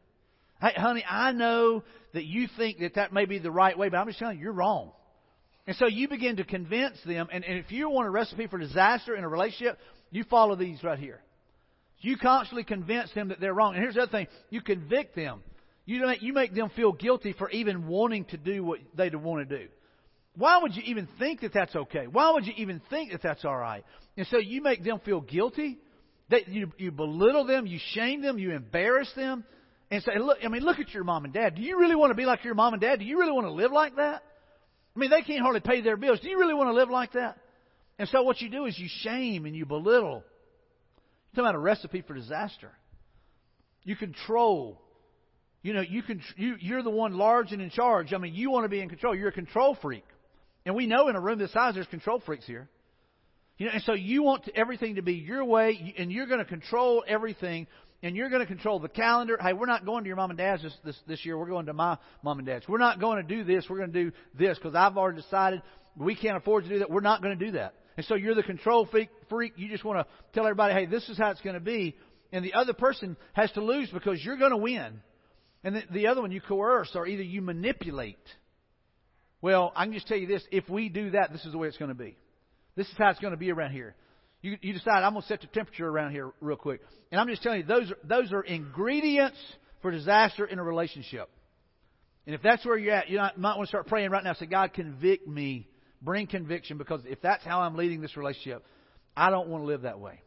[0.62, 3.98] Hey, honey, I know that you think that that may be the right way, but
[3.98, 4.92] I'm just telling you, you're wrong.
[5.66, 7.28] And so you begin to convince them.
[7.32, 9.78] And, and if you want a recipe for disaster in a relationship,
[10.12, 11.22] you follow these right here.
[12.00, 13.76] You constantly convince them that they're wrong.
[13.76, 15.42] And here's the other thing you convict them.
[15.86, 19.48] You make, you make them feel guilty for even wanting to do what they want
[19.48, 19.68] to do.
[20.36, 22.08] Why would you even think that that's okay?
[22.08, 23.86] Why would you even think that that's all right?
[24.18, 25.80] And so you make them feel guilty.
[26.30, 29.44] That you, you belittle them, you shame them, you embarrass them,
[29.92, 31.56] and say, "Look, I mean, look at your mom and dad.
[31.56, 33.00] Do you really want to be like your mom and dad?
[33.00, 34.24] Do you really want to live like that?
[34.96, 36.20] I mean, they can't hardly pay their bills.
[36.20, 37.38] Do you really want to live like that?"
[38.00, 40.24] And so what you do is you shame and you belittle.
[41.32, 42.72] You're talking about a recipe for disaster.
[43.84, 44.80] You control
[45.64, 48.14] you know, you can, you, you're the one large and in charge.
[48.14, 49.16] I mean, you want to be in control.
[49.16, 50.04] You're a control freak.
[50.66, 52.70] And we know in a room this size, there's control freaks here.
[53.58, 56.40] You know, and so you want to, everything to be your way, and you're going
[56.40, 57.68] to control everything,
[58.04, 59.38] and you're going to control the calendar.
[59.42, 61.38] Hey, we're not going to your mom and dad's this, this, this year.
[61.38, 62.68] We're going to my mom and dad's.
[62.68, 63.66] We're not going to do this.
[63.70, 65.62] We're going to do this because I've already decided
[65.96, 66.92] we can't afford to do that.
[66.92, 67.74] We're not going to do that.
[67.96, 69.10] And so you're the control freak.
[69.30, 69.54] freak.
[69.56, 71.96] You just want to tell everybody, hey, this is how it's going to be.
[72.34, 75.02] And the other person has to lose because you're going to win.
[75.64, 78.18] And the, the other one, you coerce or either you manipulate.
[79.42, 81.70] Well, I can just tell you this if we do that, this is the way
[81.70, 82.18] it's going to be.
[82.76, 83.96] This is how it's going to be around here.
[84.44, 86.82] You, you decide, I'm going to set the temperature around here real quick.
[87.12, 89.38] And I'm just telling you, those are, those are ingredients
[89.82, 91.30] for disaster in a relationship.
[92.28, 94.34] And if that's where you're at, you might want to start praying right now.
[94.34, 95.68] Say, God, convict me.
[96.02, 98.66] Bring conviction because if that's how I'm leading this relationship,
[99.16, 100.22] I don't want to live that way.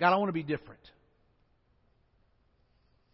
[0.00, 0.80] God, I want to be different.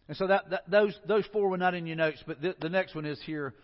[0.09, 2.71] And so that, that those those four were not in your notes, but the, the
[2.71, 3.55] next one is here.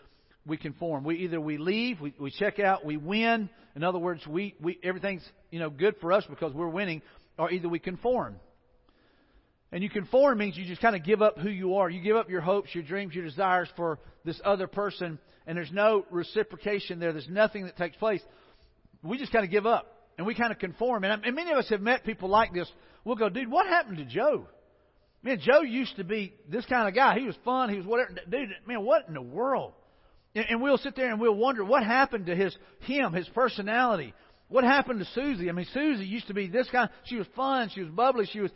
[0.45, 1.05] We conform.
[1.05, 3.49] We either we leave, we, we check out, we win.
[3.77, 7.03] In other words, we, we everything's you know good for us because we're winning,
[7.39, 8.37] or either we conform.
[9.71, 11.89] And you conform means you just kind of give up who you are.
[11.89, 15.73] You give up your hopes, your dreams, your desires for this other person, and there's
[15.73, 17.13] no reciprocation there.
[17.13, 18.21] There's nothing that takes place.
[19.03, 21.05] We just kind of give up and we kind of conform.
[21.05, 22.71] And, and many of us have met people like this.
[23.05, 24.47] We'll go, dude, what happened to Joe?
[25.23, 27.19] Man, Joe used to be this kind of guy.
[27.19, 27.71] He was fun.
[27.71, 28.11] He was whatever.
[28.29, 29.73] Dude, man, what in the world?
[30.35, 34.15] And, we'll sit there and we'll wonder what happened to his him, his personality.
[34.49, 35.49] What happened to Susie?
[35.49, 36.89] I mean, Susie used to be this kind.
[37.05, 37.71] She was fun.
[37.75, 38.27] She was bubbly.
[38.33, 38.51] She was.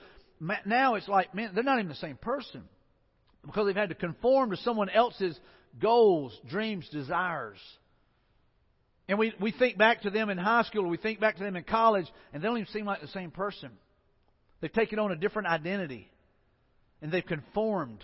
[0.65, 2.62] Now it's like, man, they're not even the same person
[3.45, 5.39] because they've had to conform to someone else's
[5.81, 7.59] goals, dreams, desires.
[9.09, 11.57] And we, we think back to them in high school, we think back to them
[11.57, 13.71] in college, and they don't even seem like the same person.
[14.61, 16.11] They've taken on a different identity
[17.03, 18.03] and they've conformed.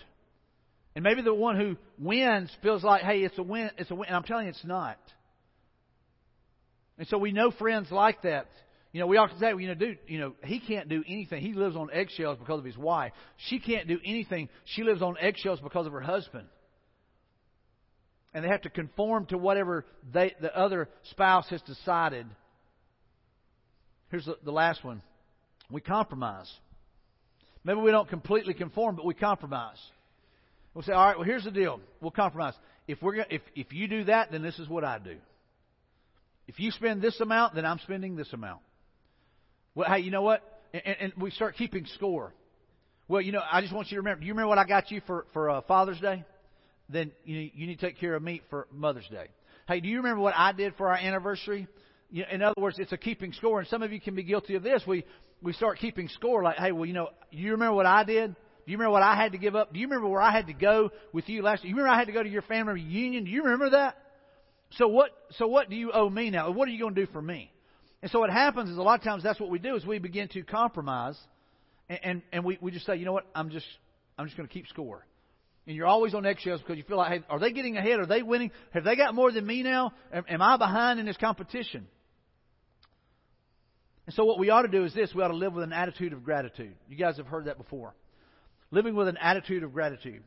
[0.95, 4.07] And maybe the one who wins feels like, hey, it's a win, it's a win.
[4.07, 4.97] And I'm telling you, it's not.
[6.97, 8.47] And so we know friends like that.
[8.91, 11.41] You know, we often say, you know, dude, you know, he can't do anything.
[11.41, 13.11] He lives on eggshells because of his wife.
[13.47, 14.49] She can't do anything.
[14.65, 16.47] She lives on eggshells because of her husband.
[18.35, 22.27] And they have to conform to whatever they, the other spouse has decided.
[24.11, 25.01] Here's the, the last one.
[25.71, 26.51] We compromise.
[27.63, 29.79] Maybe we don't completely conform, but we compromise.
[30.73, 31.79] We'll say, all right, well, here's the deal.
[32.01, 32.53] We'll compromise.
[32.87, 35.17] If we're if if you do that, then this is what I do.
[36.47, 38.61] If you spend this amount, then I'm spending this amount.
[39.75, 40.41] Well, hey, you know what?
[40.73, 42.33] And, and we start keeping score.
[43.07, 44.21] Well, you know, I just want you to remember.
[44.21, 46.25] Do you remember what I got you for for uh, Father's Day?
[46.89, 49.27] Then you you need to take care of me for Mother's Day.
[49.67, 51.67] Hey, do you remember what I did for our anniversary?
[52.11, 54.23] You know, in other words, it's a keeping score, and some of you can be
[54.23, 54.83] guilty of this.
[54.85, 55.05] We
[55.41, 58.35] we start keeping score like, hey, well, you know, you remember what I did?
[58.65, 59.73] Do you remember what I had to give up?
[59.73, 61.69] Do you remember where I had to go with you last year?
[61.69, 63.25] You remember I had to go to your family reunion?
[63.25, 63.97] Do you remember that?
[64.71, 66.51] So what, so what do you owe me now?
[66.51, 67.51] What are you going to do for me?
[68.01, 69.99] And so what happens is a lot of times that's what we do is we
[69.99, 71.17] begin to compromise
[71.89, 73.65] and, and, and we, we just say, you know what, I'm just,
[74.17, 75.05] I'm just going to keep score.
[75.67, 77.99] And you're always on eggshells because you feel like, hey, are they getting ahead?
[77.99, 78.51] Are they winning?
[78.73, 79.93] Have they got more than me now?
[80.11, 81.87] Am, am I behind in this competition?
[84.05, 85.71] And so what we ought to do is this we ought to live with an
[85.71, 86.75] attitude of gratitude.
[86.89, 87.93] You guys have heard that before.
[88.73, 90.23] Living with an attitude of gratitude.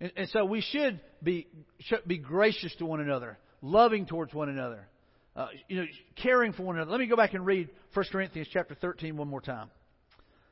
[0.00, 1.48] And, and so we should be,
[1.80, 4.86] should be gracious to one another, loving towards one another,
[5.34, 5.86] uh, you know,
[6.22, 6.92] caring for one another.
[6.92, 9.70] Let me go back and read 1 Corinthians chapter 13 one more time.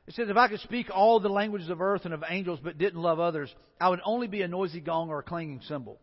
[0.05, 2.77] It says, If I could speak all the languages of earth and of angels but
[2.77, 5.97] didn't love others, I would only be a noisy gong or a clanging cymbal.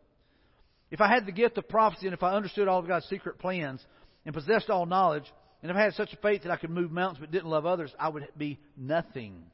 [0.91, 3.39] If I had the gift of prophecy and if I understood all of God's secret
[3.39, 3.85] plans
[4.25, 5.25] and possessed all knowledge,
[5.61, 7.67] and if I had such a faith that I could move mountains but didn't love
[7.67, 9.45] others, I would be nothing.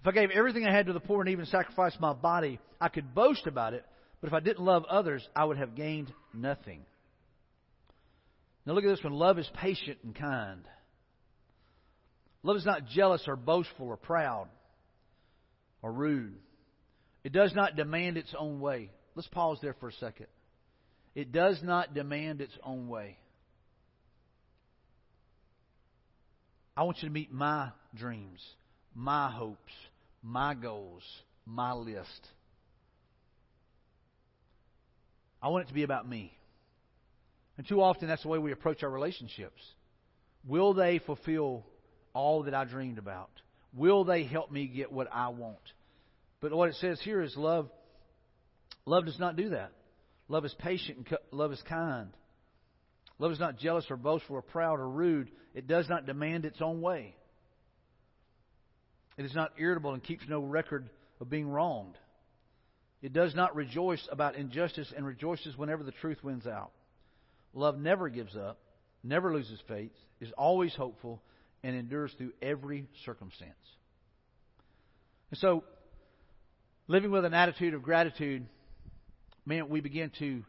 [0.00, 2.88] If I gave everything I had to the poor and even sacrificed my body, I
[2.88, 3.84] could boast about it.
[4.20, 6.84] But if I didn't love others, I would have gained nothing.
[8.64, 9.14] Now look at this one.
[9.14, 10.62] Love is patient and kind.
[12.42, 14.48] Love is not jealous or boastful or proud
[15.82, 16.34] or rude.
[17.24, 18.90] It does not demand its own way.
[19.14, 20.26] Let's pause there for a second.
[21.14, 23.18] It does not demand its own way.
[26.76, 28.40] I want you to meet my dreams,
[28.98, 29.72] my hopes,
[30.24, 31.04] my goals,
[31.46, 32.28] my list.
[35.40, 36.36] I want it to be about me.
[37.56, 39.62] And too often that's the way we approach our relationships.
[40.44, 41.64] Will they fulfill
[42.12, 43.30] all that I dreamed about?
[43.72, 45.58] Will they help me get what I want?
[46.40, 47.70] But what it says here is love
[48.84, 49.70] love does not do that.
[50.26, 52.10] Love is patient and love is kind.
[53.20, 55.30] Love is not jealous or boastful or proud or rude.
[55.54, 57.14] It does not demand its own way.
[59.18, 60.88] It is not irritable and keeps no record
[61.20, 61.96] of being wronged.
[63.02, 66.70] It does not rejoice about injustice and rejoices whenever the truth wins out.
[67.52, 68.58] Love never gives up,
[69.04, 71.20] never loses faith, is always hopeful,
[71.62, 73.52] and endures through every circumstance.
[75.30, 75.64] And so,
[76.86, 78.46] living with an attitude of gratitude,
[79.44, 80.42] man, we begin to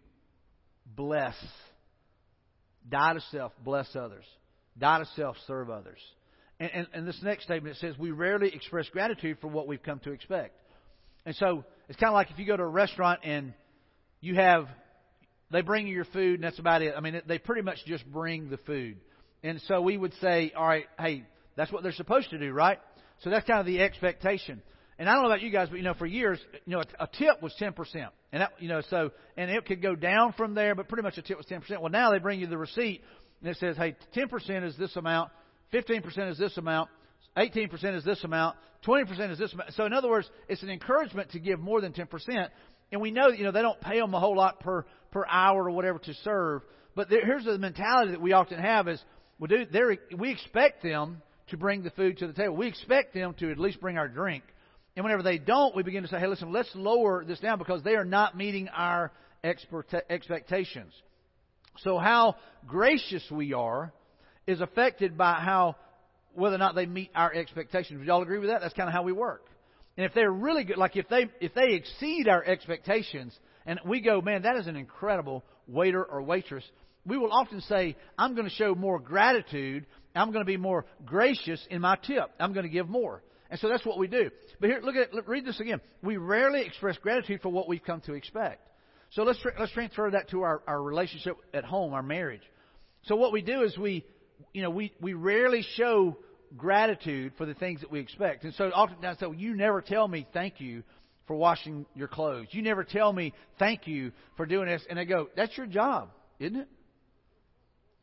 [0.95, 1.36] bless
[2.88, 4.25] Die to self, bless others.
[4.77, 5.99] Die to self, serve others.
[6.60, 9.82] And, and, and this next statement it says we rarely express gratitude for what we've
[9.82, 10.56] come to expect.
[11.26, 13.54] And so it's kind of like if you go to a restaurant and
[14.22, 14.67] you have
[15.52, 16.93] they bring you your food and that's about it.
[16.95, 18.98] I mean, they pretty much just bring the food.
[19.41, 21.24] And so we would say, all right, hey,
[21.56, 22.78] that's what they're supposed to do, right?
[23.22, 24.62] So that's kind of the expectation.
[25.00, 27.08] And I don't know about you guys, but you know, for years, you know, a,
[27.08, 30.56] tip was ten percent, and that, you know, so and it could go down from
[30.56, 31.82] there, but pretty much a tip was ten percent.
[31.82, 33.02] Well, now they bring you the receipt,
[33.41, 35.32] and it says, hey, 10% is this amount,
[35.73, 36.89] 15% is this amount,
[37.38, 39.73] 18% is this amount, 20% is this amount.
[39.73, 42.08] So in other words, it's an encouragement to give more than 10%.
[42.91, 45.65] And we know, you know, they don't pay them a whole lot per, per hour
[45.65, 46.63] or whatever to serve.
[46.95, 49.01] But there, here's the mentality that we often have is,
[49.38, 49.65] we do,
[50.17, 52.55] we expect them to bring the food to the table.
[52.55, 54.43] We expect them to at least bring our drink.
[54.95, 57.84] And whenever they don't, we begin to say, hey, listen, let's lower this down because
[57.84, 59.12] they are not meeting our
[59.43, 60.93] expectations.
[61.77, 62.36] So how
[62.67, 63.93] gracious we are
[64.49, 65.75] is affected by how
[66.33, 67.99] whether or not they meet our expectations.
[67.99, 68.62] Would y'all agree with that?
[68.62, 69.45] That's kind of how we work.
[69.95, 74.01] And if they're really good, like if they if they exceed our expectations, and we
[74.01, 76.63] go, man, that is an incredible waiter or waitress,
[77.05, 79.85] we will often say, I'm going to show more gratitude.
[80.15, 82.31] I'm going to be more gracious in my tip.
[82.39, 83.21] I'm going to give more.
[83.51, 84.31] And so that's what we do.
[84.59, 85.81] But here, look at look, read this again.
[86.01, 88.67] We rarely express gratitude for what we've come to expect.
[89.12, 92.43] So let's let's transfer that to our, our relationship at home, our marriage.
[93.03, 94.05] So what we do is we,
[94.54, 96.17] you know, we, we rarely show
[96.58, 98.43] gratitude for the things that we expect.
[98.43, 100.84] And so oftentimes well, you never tell me thank you
[101.28, 102.47] for washing your clothes.
[102.52, 104.84] You never tell me thank you for doing this.
[104.89, 106.67] And I go, that's your job, isn't it?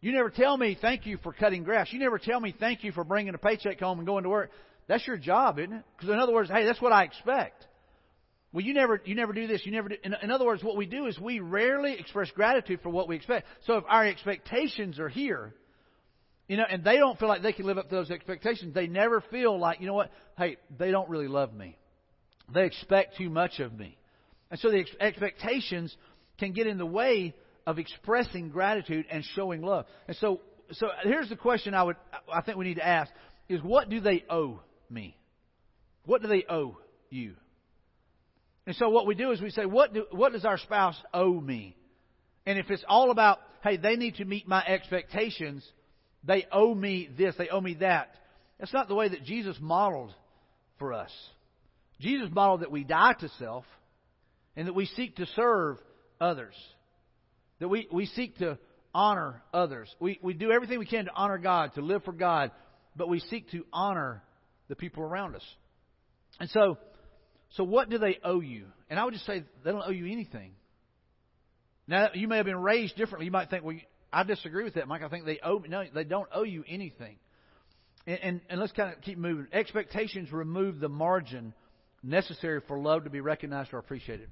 [0.01, 1.89] You never tell me thank you for cutting grass.
[1.93, 4.51] You never tell me thank you for bringing a paycheck home and going to work.
[4.87, 5.83] That's your job, isn't it?
[5.97, 7.67] Because in other words, hey, that's what I expect.
[8.53, 9.63] Well, you never, you never do this.
[9.67, 9.97] You never do.
[10.05, 13.17] In, in other words, what we do is we rarely express gratitude for what we
[13.17, 13.47] expect.
[13.67, 15.53] So if our expectations are here,
[16.49, 18.87] you know, and they don't feel like they can live up to those expectations, they
[18.87, 20.11] never feel like, you know what?
[20.39, 21.77] Hey, they don't really love me.
[22.53, 23.97] They expect too much of me.
[24.51, 25.95] And so the ex- expectations
[26.39, 27.35] can get in the way
[27.67, 29.87] of expressing gratitude and showing love.
[30.07, 30.41] And so,
[30.73, 31.97] so here's the question I would,
[32.33, 33.11] I think we need to ask
[33.49, 35.17] is what do they owe me?
[36.05, 36.79] What do they owe
[37.11, 37.35] you?
[38.67, 41.41] And so what we do is we say, what, do, what does our spouse owe
[41.41, 41.77] me?
[42.45, 45.65] And if it's all about, hey, they need to meet my expectations,
[46.27, 48.15] they owe me this, they owe me that.
[48.59, 50.13] That's not the way that Jesus modeled
[50.79, 51.11] for us.
[52.01, 53.65] Jesus modeled that we die to self
[54.57, 55.79] and that we seek to serve
[56.21, 56.55] others.
[57.61, 58.59] That we, we seek to
[58.95, 59.95] honor others.
[60.01, 62.51] We, we do everything we can to honor God, to live for God,
[62.97, 64.23] but we seek to honor
[64.69, 65.45] the people around us.
[66.41, 66.79] And so,
[67.51, 68.67] so what do they owe you?
[68.91, 70.53] And I would just say they don't owe you anything.
[71.87, 73.27] Now, you may have been raised differently.
[73.27, 73.77] You might think, well,
[74.17, 75.03] I disagree with that, Mike.
[75.03, 77.17] I think they owe no, they don't owe you anything.
[78.07, 79.47] And, and, and let's kind of keep moving.
[79.53, 81.53] Expectations remove the margin
[82.03, 84.31] necessary for love to be recognized or appreciated.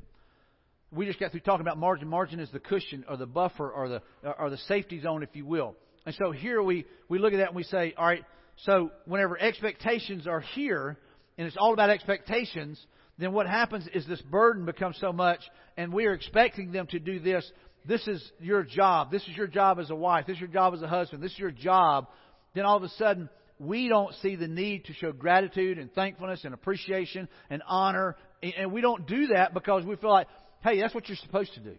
[0.90, 2.08] We just got through talking about margin.
[2.08, 4.02] Margin is the cushion or the buffer or the
[4.38, 5.76] or the safety zone, if you will.
[6.06, 8.24] And so here we, we look at that and we say, all right,
[8.64, 10.96] so whenever expectations are here,
[11.36, 12.80] and it's all about expectations,
[13.18, 15.40] then what happens is this burden becomes so much,
[15.76, 17.50] and we are expecting them to do this.
[17.86, 19.10] This is your job.
[19.10, 20.26] This is your job as a wife.
[20.26, 21.22] This is your job as a husband.
[21.22, 22.08] This is your job.
[22.54, 26.44] Then all of a sudden, we don't see the need to show gratitude and thankfulness
[26.44, 28.16] and appreciation and honor.
[28.42, 30.28] And we don't do that because we feel like,
[30.62, 31.76] hey, that's what you're supposed to do.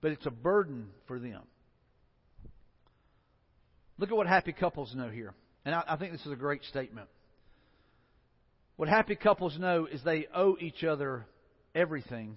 [0.00, 1.42] But it's a burden for them.
[3.98, 5.34] Look at what happy couples know here.
[5.64, 7.08] And I, I think this is a great statement.
[8.76, 11.26] What happy couples know is they owe each other
[11.74, 12.36] everything,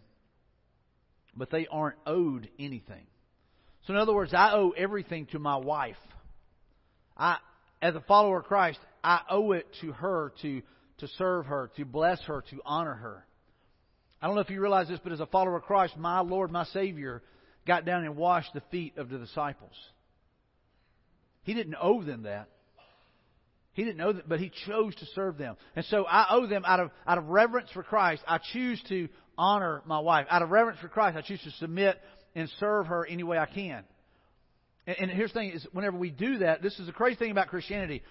[1.39, 3.07] but they aren't owed anything.
[3.87, 5.95] So, in other words, I owe everything to my wife.
[7.17, 7.37] I,
[7.81, 10.61] as a follower of Christ, I owe it to her to,
[10.99, 13.25] to serve her, to bless her, to honor her.
[14.21, 16.51] I don't know if you realize this, but as a follower of Christ, my Lord,
[16.51, 17.23] my Savior,
[17.65, 19.73] got down and washed the feet of the disciples.
[21.43, 22.49] He didn't owe them that.
[23.73, 25.55] He didn't know that, but he chose to serve them.
[25.73, 28.21] And so I owe them out of, out of reverence for Christ.
[28.27, 29.07] I choose to
[29.39, 30.27] honor my wife.
[30.29, 31.97] Out of reverence for Christ, I choose to submit
[32.35, 33.83] and serve her any way I can.
[34.85, 37.31] And, and here's the thing is whenever we do that, this is the crazy thing
[37.31, 38.03] about Christianity.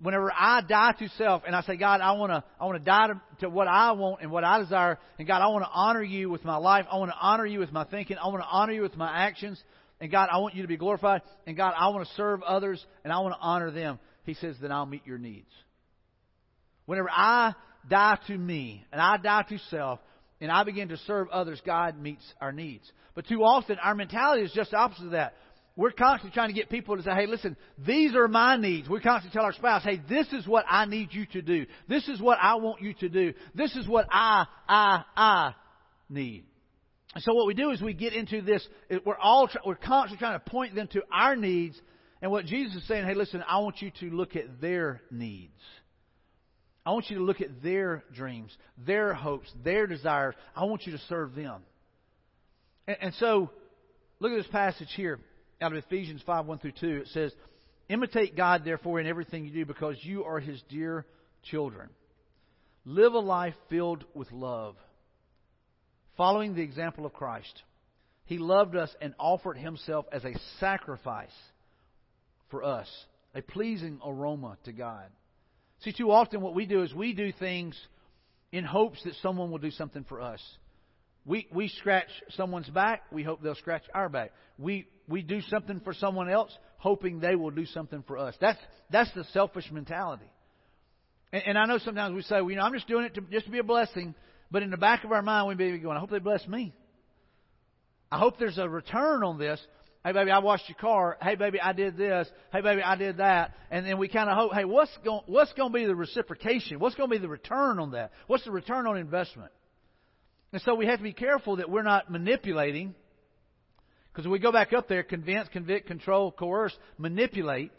[0.00, 2.84] Whenever I die to self and I say, God, I want to, I want to
[2.84, 5.70] die to, to what I want and what I desire, and God, I want to
[5.72, 6.86] honor you with my life.
[6.90, 8.18] I want to honor you with my thinking.
[8.18, 9.62] I want to honor you with my actions.
[10.00, 11.22] And God, I want you to be glorified.
[11.46, 14.00] And God, I want to serve others and I want to honor them.
[14.24, 15.50] He says, then I'll meet your needs.
[16.86, 17.54] Whenever I
[17.88, 20.00] die to me and I die to self
[20.40, 22.90] and I begin to serve others, God meets our needs.
[23.14, 25.34] But too often our mentality is just the opposite of that.
[25.76, 28.88] We're constantly trying to get people to say, hey, listen, these are my needs.
[28.88, 31.66] We constantly tell our spouse, hey, this is what I need you to do.
[31.88, 33.34] This is what I want you to do.
[33.54, 35.54] This is what I, I, I
[36.08, 36.44] need.
[37.14, 38.66] And so what we do is we get into this,
[39.04, 41.80] we're all, we're constantly trying to point them to our needs
[42.22, 45.60] and what Jesus is saying, hey, listen, I want you to look at their needs.
[46.86, 48.54] I want you to look at their dreams,
[48.86, 50.34] their hopes, their desires.
[50.54, 51.62] I want you to serve them.
[52.86, 53.50] And, and so,
[54.20, 55.18] look at this passage here.
[55.62, 56.86] out of Ephesians 5 1 through 2.
[57.02, 57.32] It says,
[57.88, 61.06] Imitate God, therefore, in everything you do, because you are His dear
[61.42, 61.88] children.
[62.84, 64.76] Live a life filled with love,
[66.18, 67.62] following the example of Christ.
[68.26, 71.28] He loved us and offered Himself as a sacrifice
[72.50, 72.88] for us,
[73.34, 75.06] a pleasing aroma to God.
[75.84, 77.78] See, too often what we do is we do things
[78.52, 80.40] in hopes that someone will do something for us.
[81.26, 84.32] We, we scratch someone's back, we hope they'll scratch our back.
[84.58, 88.34] We, we do something for someone else, hoping they will do something for us.
[88.40, 88.58] That's,
[88.90, 90.30] that's the selfish mentality.
[91.32, 93.20] And, and I know sometimes we say, well, you know, I'm just doing it to,
[93.22, 94.14] just to be a blessing,
[94.50, 96.46] but in the back of our mind, we may be going, I hope they bless
[96.46, 96.74] me.
[98.12, 99.60] I hope there's a return on this.
[100.04, 101.16] Hey, baby, I washed your car.
[101.22, 102.28] Hey, baby, I did this.
[102.52, 103.54] Hey, baby, I did that.
[103.70, 106.78] And then we kind of hope, hey, what's going, what's going to be the reciprocation?
[106.78, 108.12] What's going to be the return on that?
[108.26, 109.50] What's the return on investment?
[110.52, 112.94] And so we have to be careful that we're not manipulating.
[114.12, 117.72] Because if we go back up there, convince, convict, control, coerce, manipulate.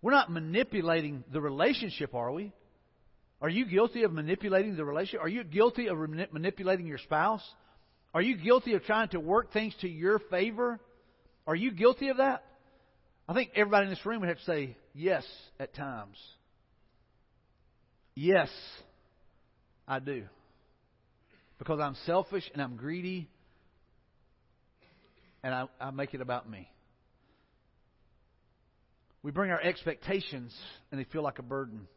[0.00, 2.50] We're not manipulating the relationship, are we?
[3.42, 5.20] Are you guilty of manipulating the relationship?
[5.20, 5.98] Are you guilty of
[6.32, 7.42] manipulating your spouse?
[8.14, 10.80] Are you guilty of trying to work things to your favor?
[11.48, 12.44] Are you guilty of that?
[13.26, 15.24] I think everybody in this room would have to say yes
[15.58, 16.18] at times.
[18.14, 18.50] Yes,
[19.86, 20.24] I do
[21.58, 23.28] because I'm selfish and I'm greedy
[25.42, 26.68] and I, I make it about me.
[29.22, 30.54] We bring our expectations
[30.92, 31.88] and they feel like a burden.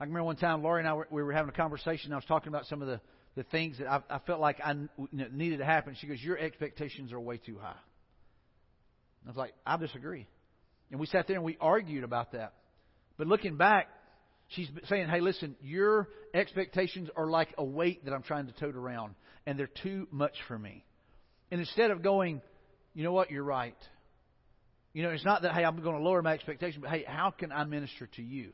[0.00, 2.06] I remember one time Laurie and I were, we were having a conversation.
[2.06, 3.00] And I was talking about some of the,
[3.36, 5.96] the things that I, I felt like I you know, needed to happen.
[6.00, 7.76] She goes, "Your expectations are way too high."
[9.24, 10.26] I was like, "I disagree,"
[10.90, 12.54] and we sat there and we argued about that.
[13.16, 13.88] But looking back,
[14.48, 18.76] She's saying, hey, listen, your expectations are like a weight that I'm trying to tote
[18.76, 19.14] around,
[19.46, 20.84] and they're too much for me.
[21.50, 22.40] And instead of going,
[22.94, 23.76] you know what, you're right.
[24.92, 27.30] You know, it's not that, hey, I'm going to lower my expectations, but hey, how
[27.30, 28.52] can I minister to you?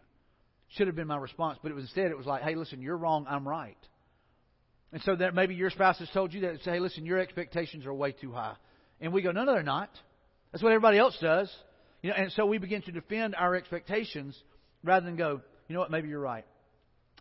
[0.68, 1.58] Should have been my response.
[1.62, 3.76] But it was instead, it was like, hey, listen, you're wrong, I'm right.
[4.92, 7.84] And so that maybe your spouse has told you that, say, hey, listen, your expectations
[7.84, 8.54] are way too high.
[9.00, 9.90] And we go, no, no, they're not.
[10.52, 11.50] That's what everybody else does.
[12.02, 14.36] You know, and so we begin to defend our expectations
[14.82, 16.46] rather than go, you know what, maybe you're right.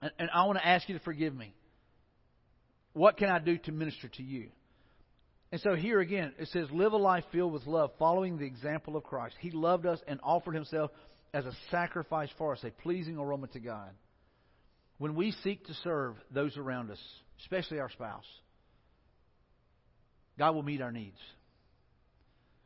[0.02, 1.54] And, and I want to ask you to forgive me.
[2.94, 4.50] What can I do to minister to you?
[5.52, 8.96] And so here again, it says, live a life filled with love, following the example
[8.96, 9.36] of Christ.
[9.40, 10.92] He loved us and offered himself
[11.34, 13.90] as a sacrifice for us, a pleasing aroma to God.
[14.98, 17.00] When we seek to serve those around us,
[17.42, 18.26] especially our spouse,
[20.38, 21.18] God will meet our needs.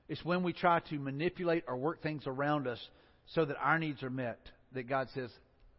[0.09, 2.79] It's when we try to manipulate or work things around us
[3.33, 4.39] so that our needs are met
[4.73, 5.29] that God says,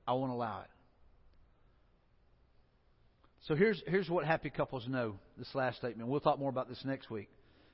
[0.07, 0.71] I won't allow it.
[3.47, 6.09] So here's, here's what happy couples know this last statement.
[6.09, 7.29] We'll talk more about this next week.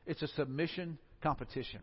[0.05, 1.81] It's a submission competition.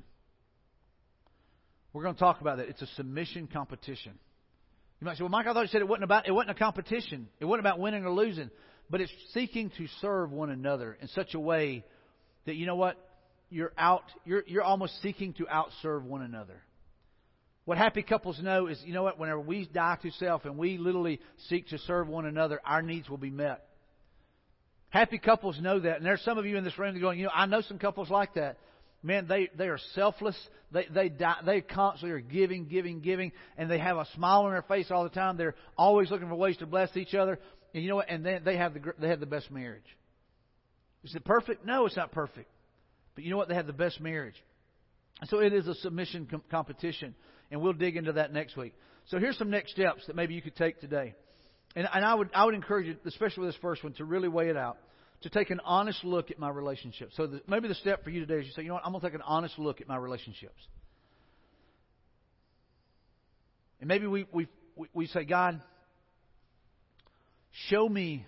[1.94, 2.68] We're going to talk about that.
[2.68, 4.14] It's a submission competition.
[5.00, 6.60] You might say, well, Mike, I thought you said it wasn't about, it wasn't a
[6.60, 7.30] competition.
[7.40, 8.50] It wasn't about winning or losing.
[8.90, 11.86] But it's seeking to serve one another in such a way
[12.46, 12.98] that, you know what?
[13.50, 16.62] You're out, you're, you're almost seeking to outserve one another.
[17.66, 20.78] What happy couples know is, you know what, whenever we die to self and we
[20.78, 21.20] literally
[21.50, 23.66] seek to serve one another, our needs will be met.
[24.90, 25.98] Happy couples know that.
[25.98, 28.10] And there's some of you in this room going, you know, I know some couples
[28.10, 28.58] like that.
[29.04, 30.38] Man, they, they are selfless.
[30.72, 34.52] They, they, die, they constantly are giving, giving, giving, and they have a smile on
[34.52, 35.38] their face all the time.
[35.38, 37.40] They're always looking for ways to bless each other.
[37.74, 38.10] And you know what?
[38.10, 39.84] And then they have the, they have the best marriage.
[41.04, 41.66] Is it perfect?
[41.66, 42.50] No, it's not perfect.
[43.18, 43.48] But you know what?
[43.48, 44.36] They have the best marriage.
[45.26, 47.16] So it is a submission com- competition
[47.50, 48.76] and we'll dig into that next week.
[49.08, 51.16] So here's some next steps that maybe you could take today.
[51.76, 54.28] And, and I would I would encourage you, especially with this first one, to really
[54.28, 54.78] weigh it out,
[55.24, 57.10] to take an honest look at my relationship.
[57.16, 58.92] So the, maybe the step for you today is you say, you know what, I'm
[58.92, 60.62] going to take an honest look at my relationships.
[63.80, 64.48] And maybe we, we,
[64.94, 65.60] we say, God,
[67.70, 68.28] show me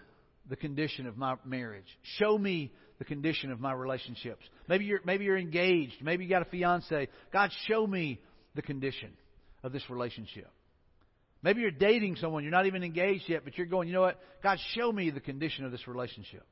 [0.50, 1.86] the condition of my marriage.
[2.18, 4.43] Show me the condition of my relationships.
[4.68, 5.95] Maybe you're maybe you're engaged.
[6.02, 7.08] Maybe you got a fiance.
[7.34, 8.20] God, show me
[8.56, 9.12] the condition
[9.64, 10.50] of this relationship.
[11.41, 14.20] Maybe you're dating someone, you're not even engaged yet, but you're going, you know what?
[14.43, 16.43] God, show me the condition of this relationship.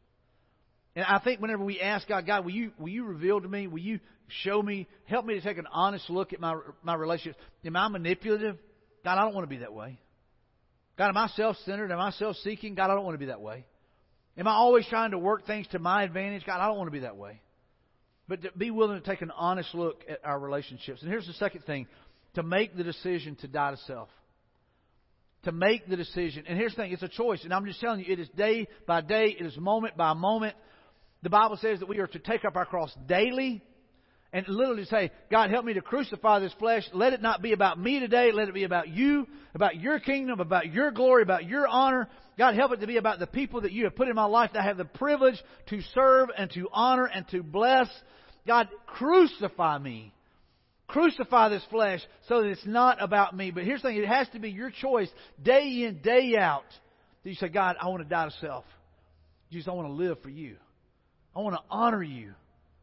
[0.95, 3.68] And I think whenever we ask God, God, will you, will you reveal to me?
[3.68, 4.00] Will you
[4.43, 4.88] show me?
[5.06, 7.38] Help me to take an honest look at my, my relationships.
[7.66, 8.58] Am I manipulative?
[9.04, 10.00] God, I don't want to be that way.
[10.98, 11.91] God, am I self centered?
[11.91, 12.74] Am I self seeking?
[12.74, 13.66] God, I don't want to be that way.
[14.38, 16.46] Am I always trying to work things to my advantage?
[16.46, 17.42] God, I don't want to be that way
[18.28, 21.02] but to be willing to take an honest look at our relationships.
[21.02, 21.88] And here's the second thing
[22.36, 24.10] to make the decision to die to self.
[25.44, 26.44] To make the decision.
[26.48, 27.44] And here's the thing it's a choice.
[27.44, 30.56] And I'm just telling you, it is day by day, it is moment by moment.
[31.24, 33.64] The Bible says that we are to take up our cross daily
[34.34, 36.84] And literally say, God, help me to crucify this flesh.
[36.94, 38.32] Let it not be about me today.
[38.34, 39.26] Let it be about you,
[39.56, 42.10] about your kingdom, about your glory, about your honor.
[42.38, 44.52] God, help it to be about the people that you have put in my life
[44.54, 47.88] that I have the privilege to serve and to honor and to bless.
[48.46, 50.14] God, crucify me.
[50.88, 53.52] Crucify this flesh so that it's not about me.
[53.52, 55.10] But here's the thing, it has to be your choice
[55.42, 56.66] day in, day out.
[57.24, 58.66] That you say, God, I want to die to self.
[59.52, 60.58] Jesus, I want to live for you.
[61.36, 62.34] I want to honor you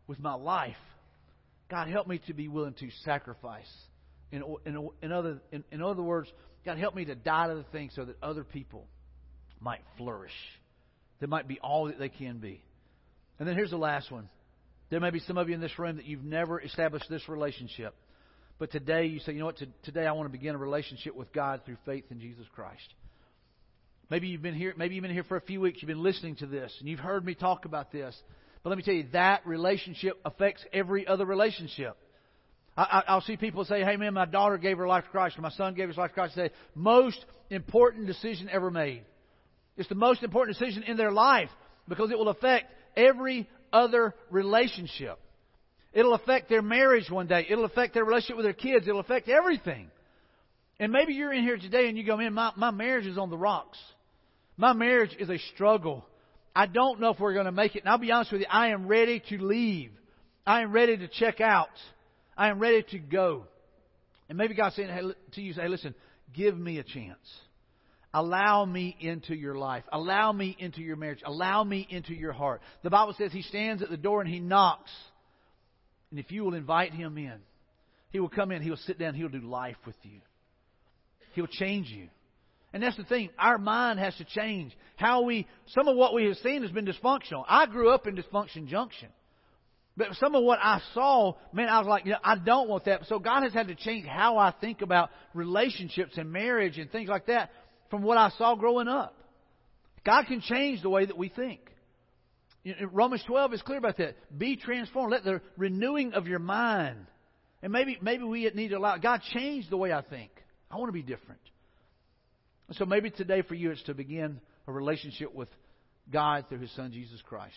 [0.07, 0.77] with my life.
[1.75, 3.67] God, help me to be willing to sacrifice.
[4.31, 6.33] In, in, in, other, in, in other words,
[6.65, 8.87] God, help me to die to the things so that other people
[9.59, 10.31] might flourish.
[11.19, 12.63] They might be all that they can be.
[13.41, 14.29] And then here's the last one.
[14.91, 17.93] There may be some of you in this room that you've never established this relationship.
[18.61, 21.33] But today you say, you know what, today I want to begin a relationship with
[21.33, 22.87] God through faith in Jesus Christ.
[24.11, 26.37] Maybe you've been here, maybe you've been here for a few weeks, you've been listening
[26.37, 28.17] to this, and you've heard me talk about this.
[28.65, 31.97] But let me tell you, that relationship affects every other relationship.
[32.77, 35.43] I, will see people say, hey man, my daughter gave her life to Christ, or
[35.43, 36.35] my son gave his life to Christ.
[36.35, 39.03] Say, most important decision ever made.
[39.77, 41.51] It's the most important decision in their life
[41.87, 45.21] because it will affect every other relationship.
[45.93, 47.47] It'll affect their marriage one day.
[47.49, 48.89] It'll affect their relationship with their kids.
[48.89, 49.91] It'll affect everything.
[50.81, 53.31] And maybe you're in here today and you go, man, my, my marriage is on
[53.31, 53.79] the rocks.
[54.57, 56.05] My marriage is a struggle.
[56.55, 57.81] I don't know if we're going to make it.
[57.81, 59.91] And I'll be honest with you, I am ready to leave.
[60.47, 61.69] I am ready to check out.
[62.37, 63.45] I am ready to go.
[64.29, 65.95] And maybe God's saying to you, say, listen,
[66.35, 67.19] give me a chance.
[68.13, 69.83] Allow me into your life.
[69.93, 71.19] Allow me into your marriage.
[71.27, 72.61] Allow me into your heart.
[72.85, 74.93] The Bible says He stands at the door and He knocks.
[76.11, 77.35] And if you will invite Him in,
[78.11, 80.21] He will come in, He'll sit down, He'll do life with you.
[81.35, 82.09] He'll change you.
[82.75, 83.31] And that's the thing.
[83.39, 84.77] Our mind has to change.
[84.97, 87.45] How we, some of what we have seen has been dysfunctional.
[87.49, 89.09] I grew up in dysfunction junction.
[89.97, 92.87] But some of what I saw, man, I was like, you know, I don't want
[92.87, 93.07] that.
[93.07, 97.09] So God has had to change how I think about relationships and marriage and things
[97.09, 97.51] like that
[97.91, 99.17] from what I saw growing up.
[100.05, 101.61] God can change the way that we think.
[102.91, 104.17] Romans 12 is clear about that.
[104.37, 105.13] Be transformed.
[105.13, 107.07] Let the renewing of your mind.
[107.63, 110.33] And maybe, maybe we need to allow God change the way I think.
[110.73, 111.41] I want to be different.
[112.73, 115.49] So maybe today for you it's to begin a relationship with
[116.13, 117.57] God through His Son Jesus Christ.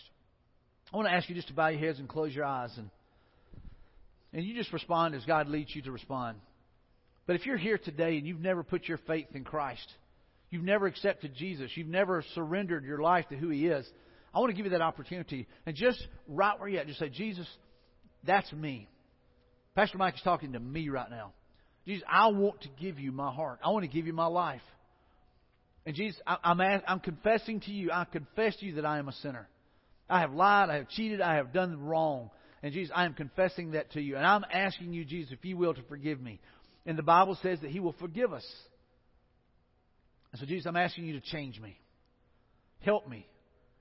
[0.92, 2.90] I want to ask you just to bow your heads and close your eyes and
[4.32, 6.36] and you just respond as God leads you to respond.
[7.26, 9.90] But if you're here today and you've never put your faith in Christ,
[10.50, 13.90] you've never accepted Jesus, you've never surrendered your life to who He is,
[14.34, 15.46] I want to give you that opportunity.
[15.66, 17.46] And just right where you're at, just say, Jesus,
[18.24, 18.88] that's me.
[19.74, 21.32] Pastor Mike is talking to me right now.
[21.86, 23.60] Jesus, I want to give you my heart.
[23.64, 24.60] I want to give you my life.
[25.88, 29.08] And Jesus, I, I'm, I'm confessing to you, I confess to you that I am
[29.08, 29.48] a sinner.
[30.06, 32.28] I have lied, I have cheated, I have done wrong.
[32.62, 34.16] And Jesus, I am confessing that to you.
[34.16, 36.40] And I'm asking you, Jesus, if you will, to forgive me.
[36.84, 38.44] And the Bible says that He will forgive us.
[40.30, 41.80] And so, Jesus, I'm asking you to change me.
[42.80, 43.26] Help me.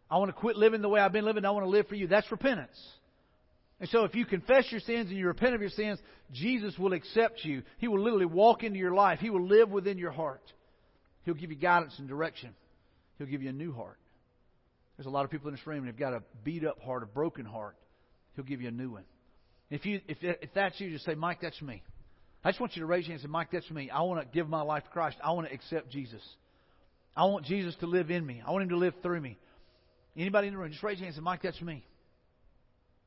[0.10, 1.44] I want to quit living the way I've been living.
[1.44, 2.08] I want to live for you.
[2.08, 2.80] That's repentance.
[3.82, 6.00] And so if you confess your sins and you repent of your sins,
[6.32, 7.64] Jesus will accept you.
[7.80, 9.20] He will literally walk into your life.
[9.20, 10.42] He will live within your heart.
[11.28, 12.52] He'll give you guidance and direction.
[13.18, 13.98] He'll give you a new heart.
[14.96, 17.04] There's a lot of people in this room and they've got a beat up heart,
[17.04, 17.76] a broken heart.
[18.38, 19.04] He'll give you a new one.
[19.70, 21.84] If you if if that's you, just say, Mike, that's me.
[22.46, 23.90] I just want you to raise your hand and say, Mike, that's me.
[23.90, 25.18] I want to give my life to Christ.
[25.22, 26.22] I want to accept Jesus.
[27.14, 28.42] I want Jesus to live in me.
[28.48, 29.38] I want him to live through me.
[30.16, 31.84] Anybody in the room, just raise your hand and say, Mike, that's me.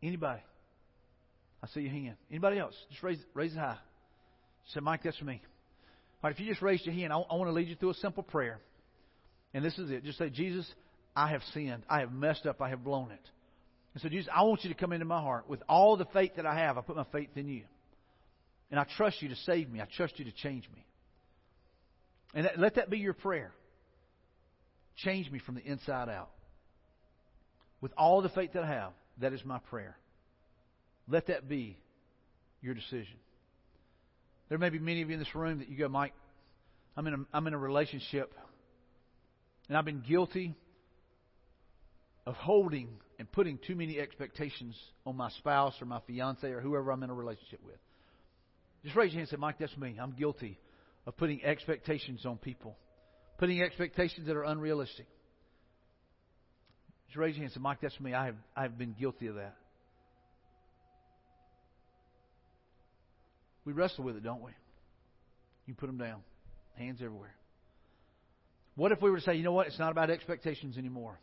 [0.03, 0.43] Anybody?
[1.63, 2.17] I see your hand.
[2.31, 2.75] Anybody else?
[2.91, 3.79] Just raise, raise it high.
[4.75, 5.41] Say, Mike, that's me.
[6.23, 7.95] Right, if you just raised your hand, I, I want to lead you through a
[7.95, 8.59] simple prayer.
[9.55, 10.05] And this is it.
[10.05, 10.71] Just say, Jesus,
[11.17, 11.83] I have sinned.
[11.89, 12.61] I have messed up.
[12.61, 13.31] I have blown it.
[13.95, 15.49] And so, Jesus, I want you to come into my heart.
[15.49, 17.63] With all the faith that I have, I put my faith in you.
[18.71, 19.81] And I trust you to save me.
[19.81, 20.85] I trust you to change me.
[22.35, 23.53] And that, let that be your prayer.
[24.97, 26.31] Change me from the inside out.
[27.81, 29.97] With all the faith that I have, that is my prayer.
[31.09, 31.79] Let that be
[32.61, 33.17] your decision.
[34.51, 36.13] There may be many of you in this room that you go, Mike,
[36.97, 38.35] I'm in a, I'm in a relationship
[39.69, 40.57] and I've been guilty
[42.27, 42.89] of holding
[43.21, 44.77] and putting too many expectations
[45.07, 47.77] on my spouse or my fiance or whoever I'm in a relationship with.
[48.83, 49.97] Just raise your hand and say, Mike, that's me.
[50.03, 50.59] I'm guilty
[51.07, 52.77] of putting expectations on people,
[53.39, 55.07] putting expectations that are unrealistic.
[57.07, 58.15] Just raise your hand and say, Mike, that's me.
[58.15, 59.55] I have, I have been guilty of that.
[63.65, 64.53] We wrestle with it, don't we?
[65.67, 66.23] You put them down.
[66.77, 67.35] Hands everywhere.
[68.77, 69.67] What if we were to say, you know what?
[69.67, 71.19] It's not about expectations anymore.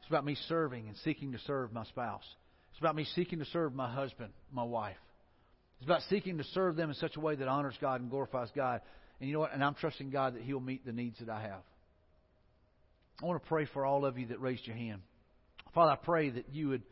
[0.00, 2.24] It's about me serving and seeking to serve my spouse.
[2.70, 4.96] It's about me seeking to serve my husband, my wife.
[5.78, 8.48] It's about seeking to serve them in such a way that honors God and glorifies
[8.54, 8.80] God.
[9.20, 9.54] And you know what?
[9.54, 11.62] And I'm trusting God that He'll meet the needs that I have.
[13.22, 15.02] I want to pray for all of you that raised your hand.
[15.74, 16.82] Father, I pray that you would,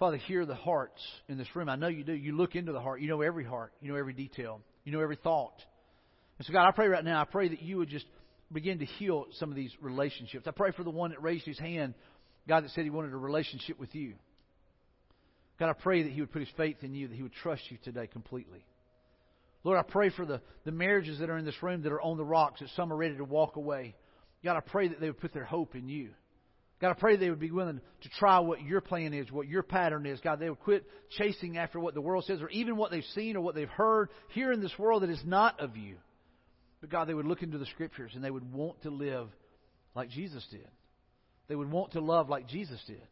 [0.00, 1.68] Father, hear the hearts in this room.
[1.68, 2.14] I know you do.
[2.14, 3.02] You look into the heart.
[3.02, 3.74] You know every heart.
[3.82, 4.62] You know every detail.
[4.82, 5.62] You know every thought.
[6.38, 8.06] And so, God, I pray right now, I pray that you would just
[8.50, 10.46] begin to heal some of these relationships.
[10.48, 11.92] I pray for the one that raised his hand,
[12.48, 14.14] God, that said he wanted a relationship with you.
[15.58, 17.62] God, I pray that he would put his faith in you, that he would trust
[17.68, 18.64] you today completely.
[19.64, 22.16] Lord, I pray for the, the marriages that are in this room that are on
[22.16, 23.94] the rocks, that some are ready to walk away.
[24.42, 26.08] God, I pray that they would put their hope in you.
[26.80, 29.62] God, I pray they would be willing to try what your plan is, what your
[29.62, 30.18] pattern is.
[30.20, 30.86] God, they would quit
[31.18, 34.08] chasing after what the world says or even what they've seen or what they've heard
[34.28, 35.96] here in this world that is not of you.
[36.80, 39.28] But God, they would look into the Scriptures and they would want to live
[39.94, 40.66] like Jesus did.
[41.48, 43.02] They would want to love like Jesus did.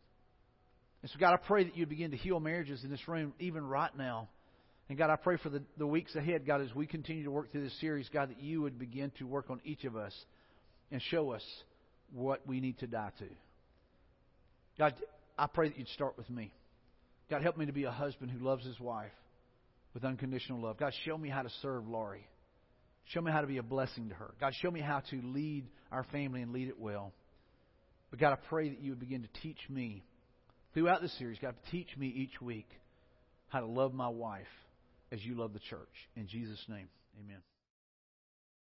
[1.02, 3.66] And so, God, I pray that you begin to heal marriages in this room even
[3.66, 4.28] right now.
[4.88, 7.52] And God, I pray for the, the weeks ahead, God, as we continue to work
[7.52, 10.14] through this series, God, that you would begin to work on each of us
[10.90, 11.44] and show us
[12.12, 13.26] what we need to die to.
[14.78, 14.94] God,
[15.36, 16.52] I pray that you'd start with me.
[17.30, 19.12] God, help me to be a husband who loves his wife
[19.92, 20.78] with unconditional love.
[20.78, 22.26] God, show me how to serve Laurie.
[23.06, 24.34] Show me how to be a blessing to her.
[24.40, 27.12] God, show me how to lead our family and lead it well.
[28.10, 30.04] But God, I pray that you would begin to teach me
[30.74, 31.38] throughout this series.
[31.40, 32.68] God, teach me each week
[33.48, 34.46] how to love my wife
[35.10, 35.88] as you love the church.
[36.16, 37.38] In Jesus' name, amen.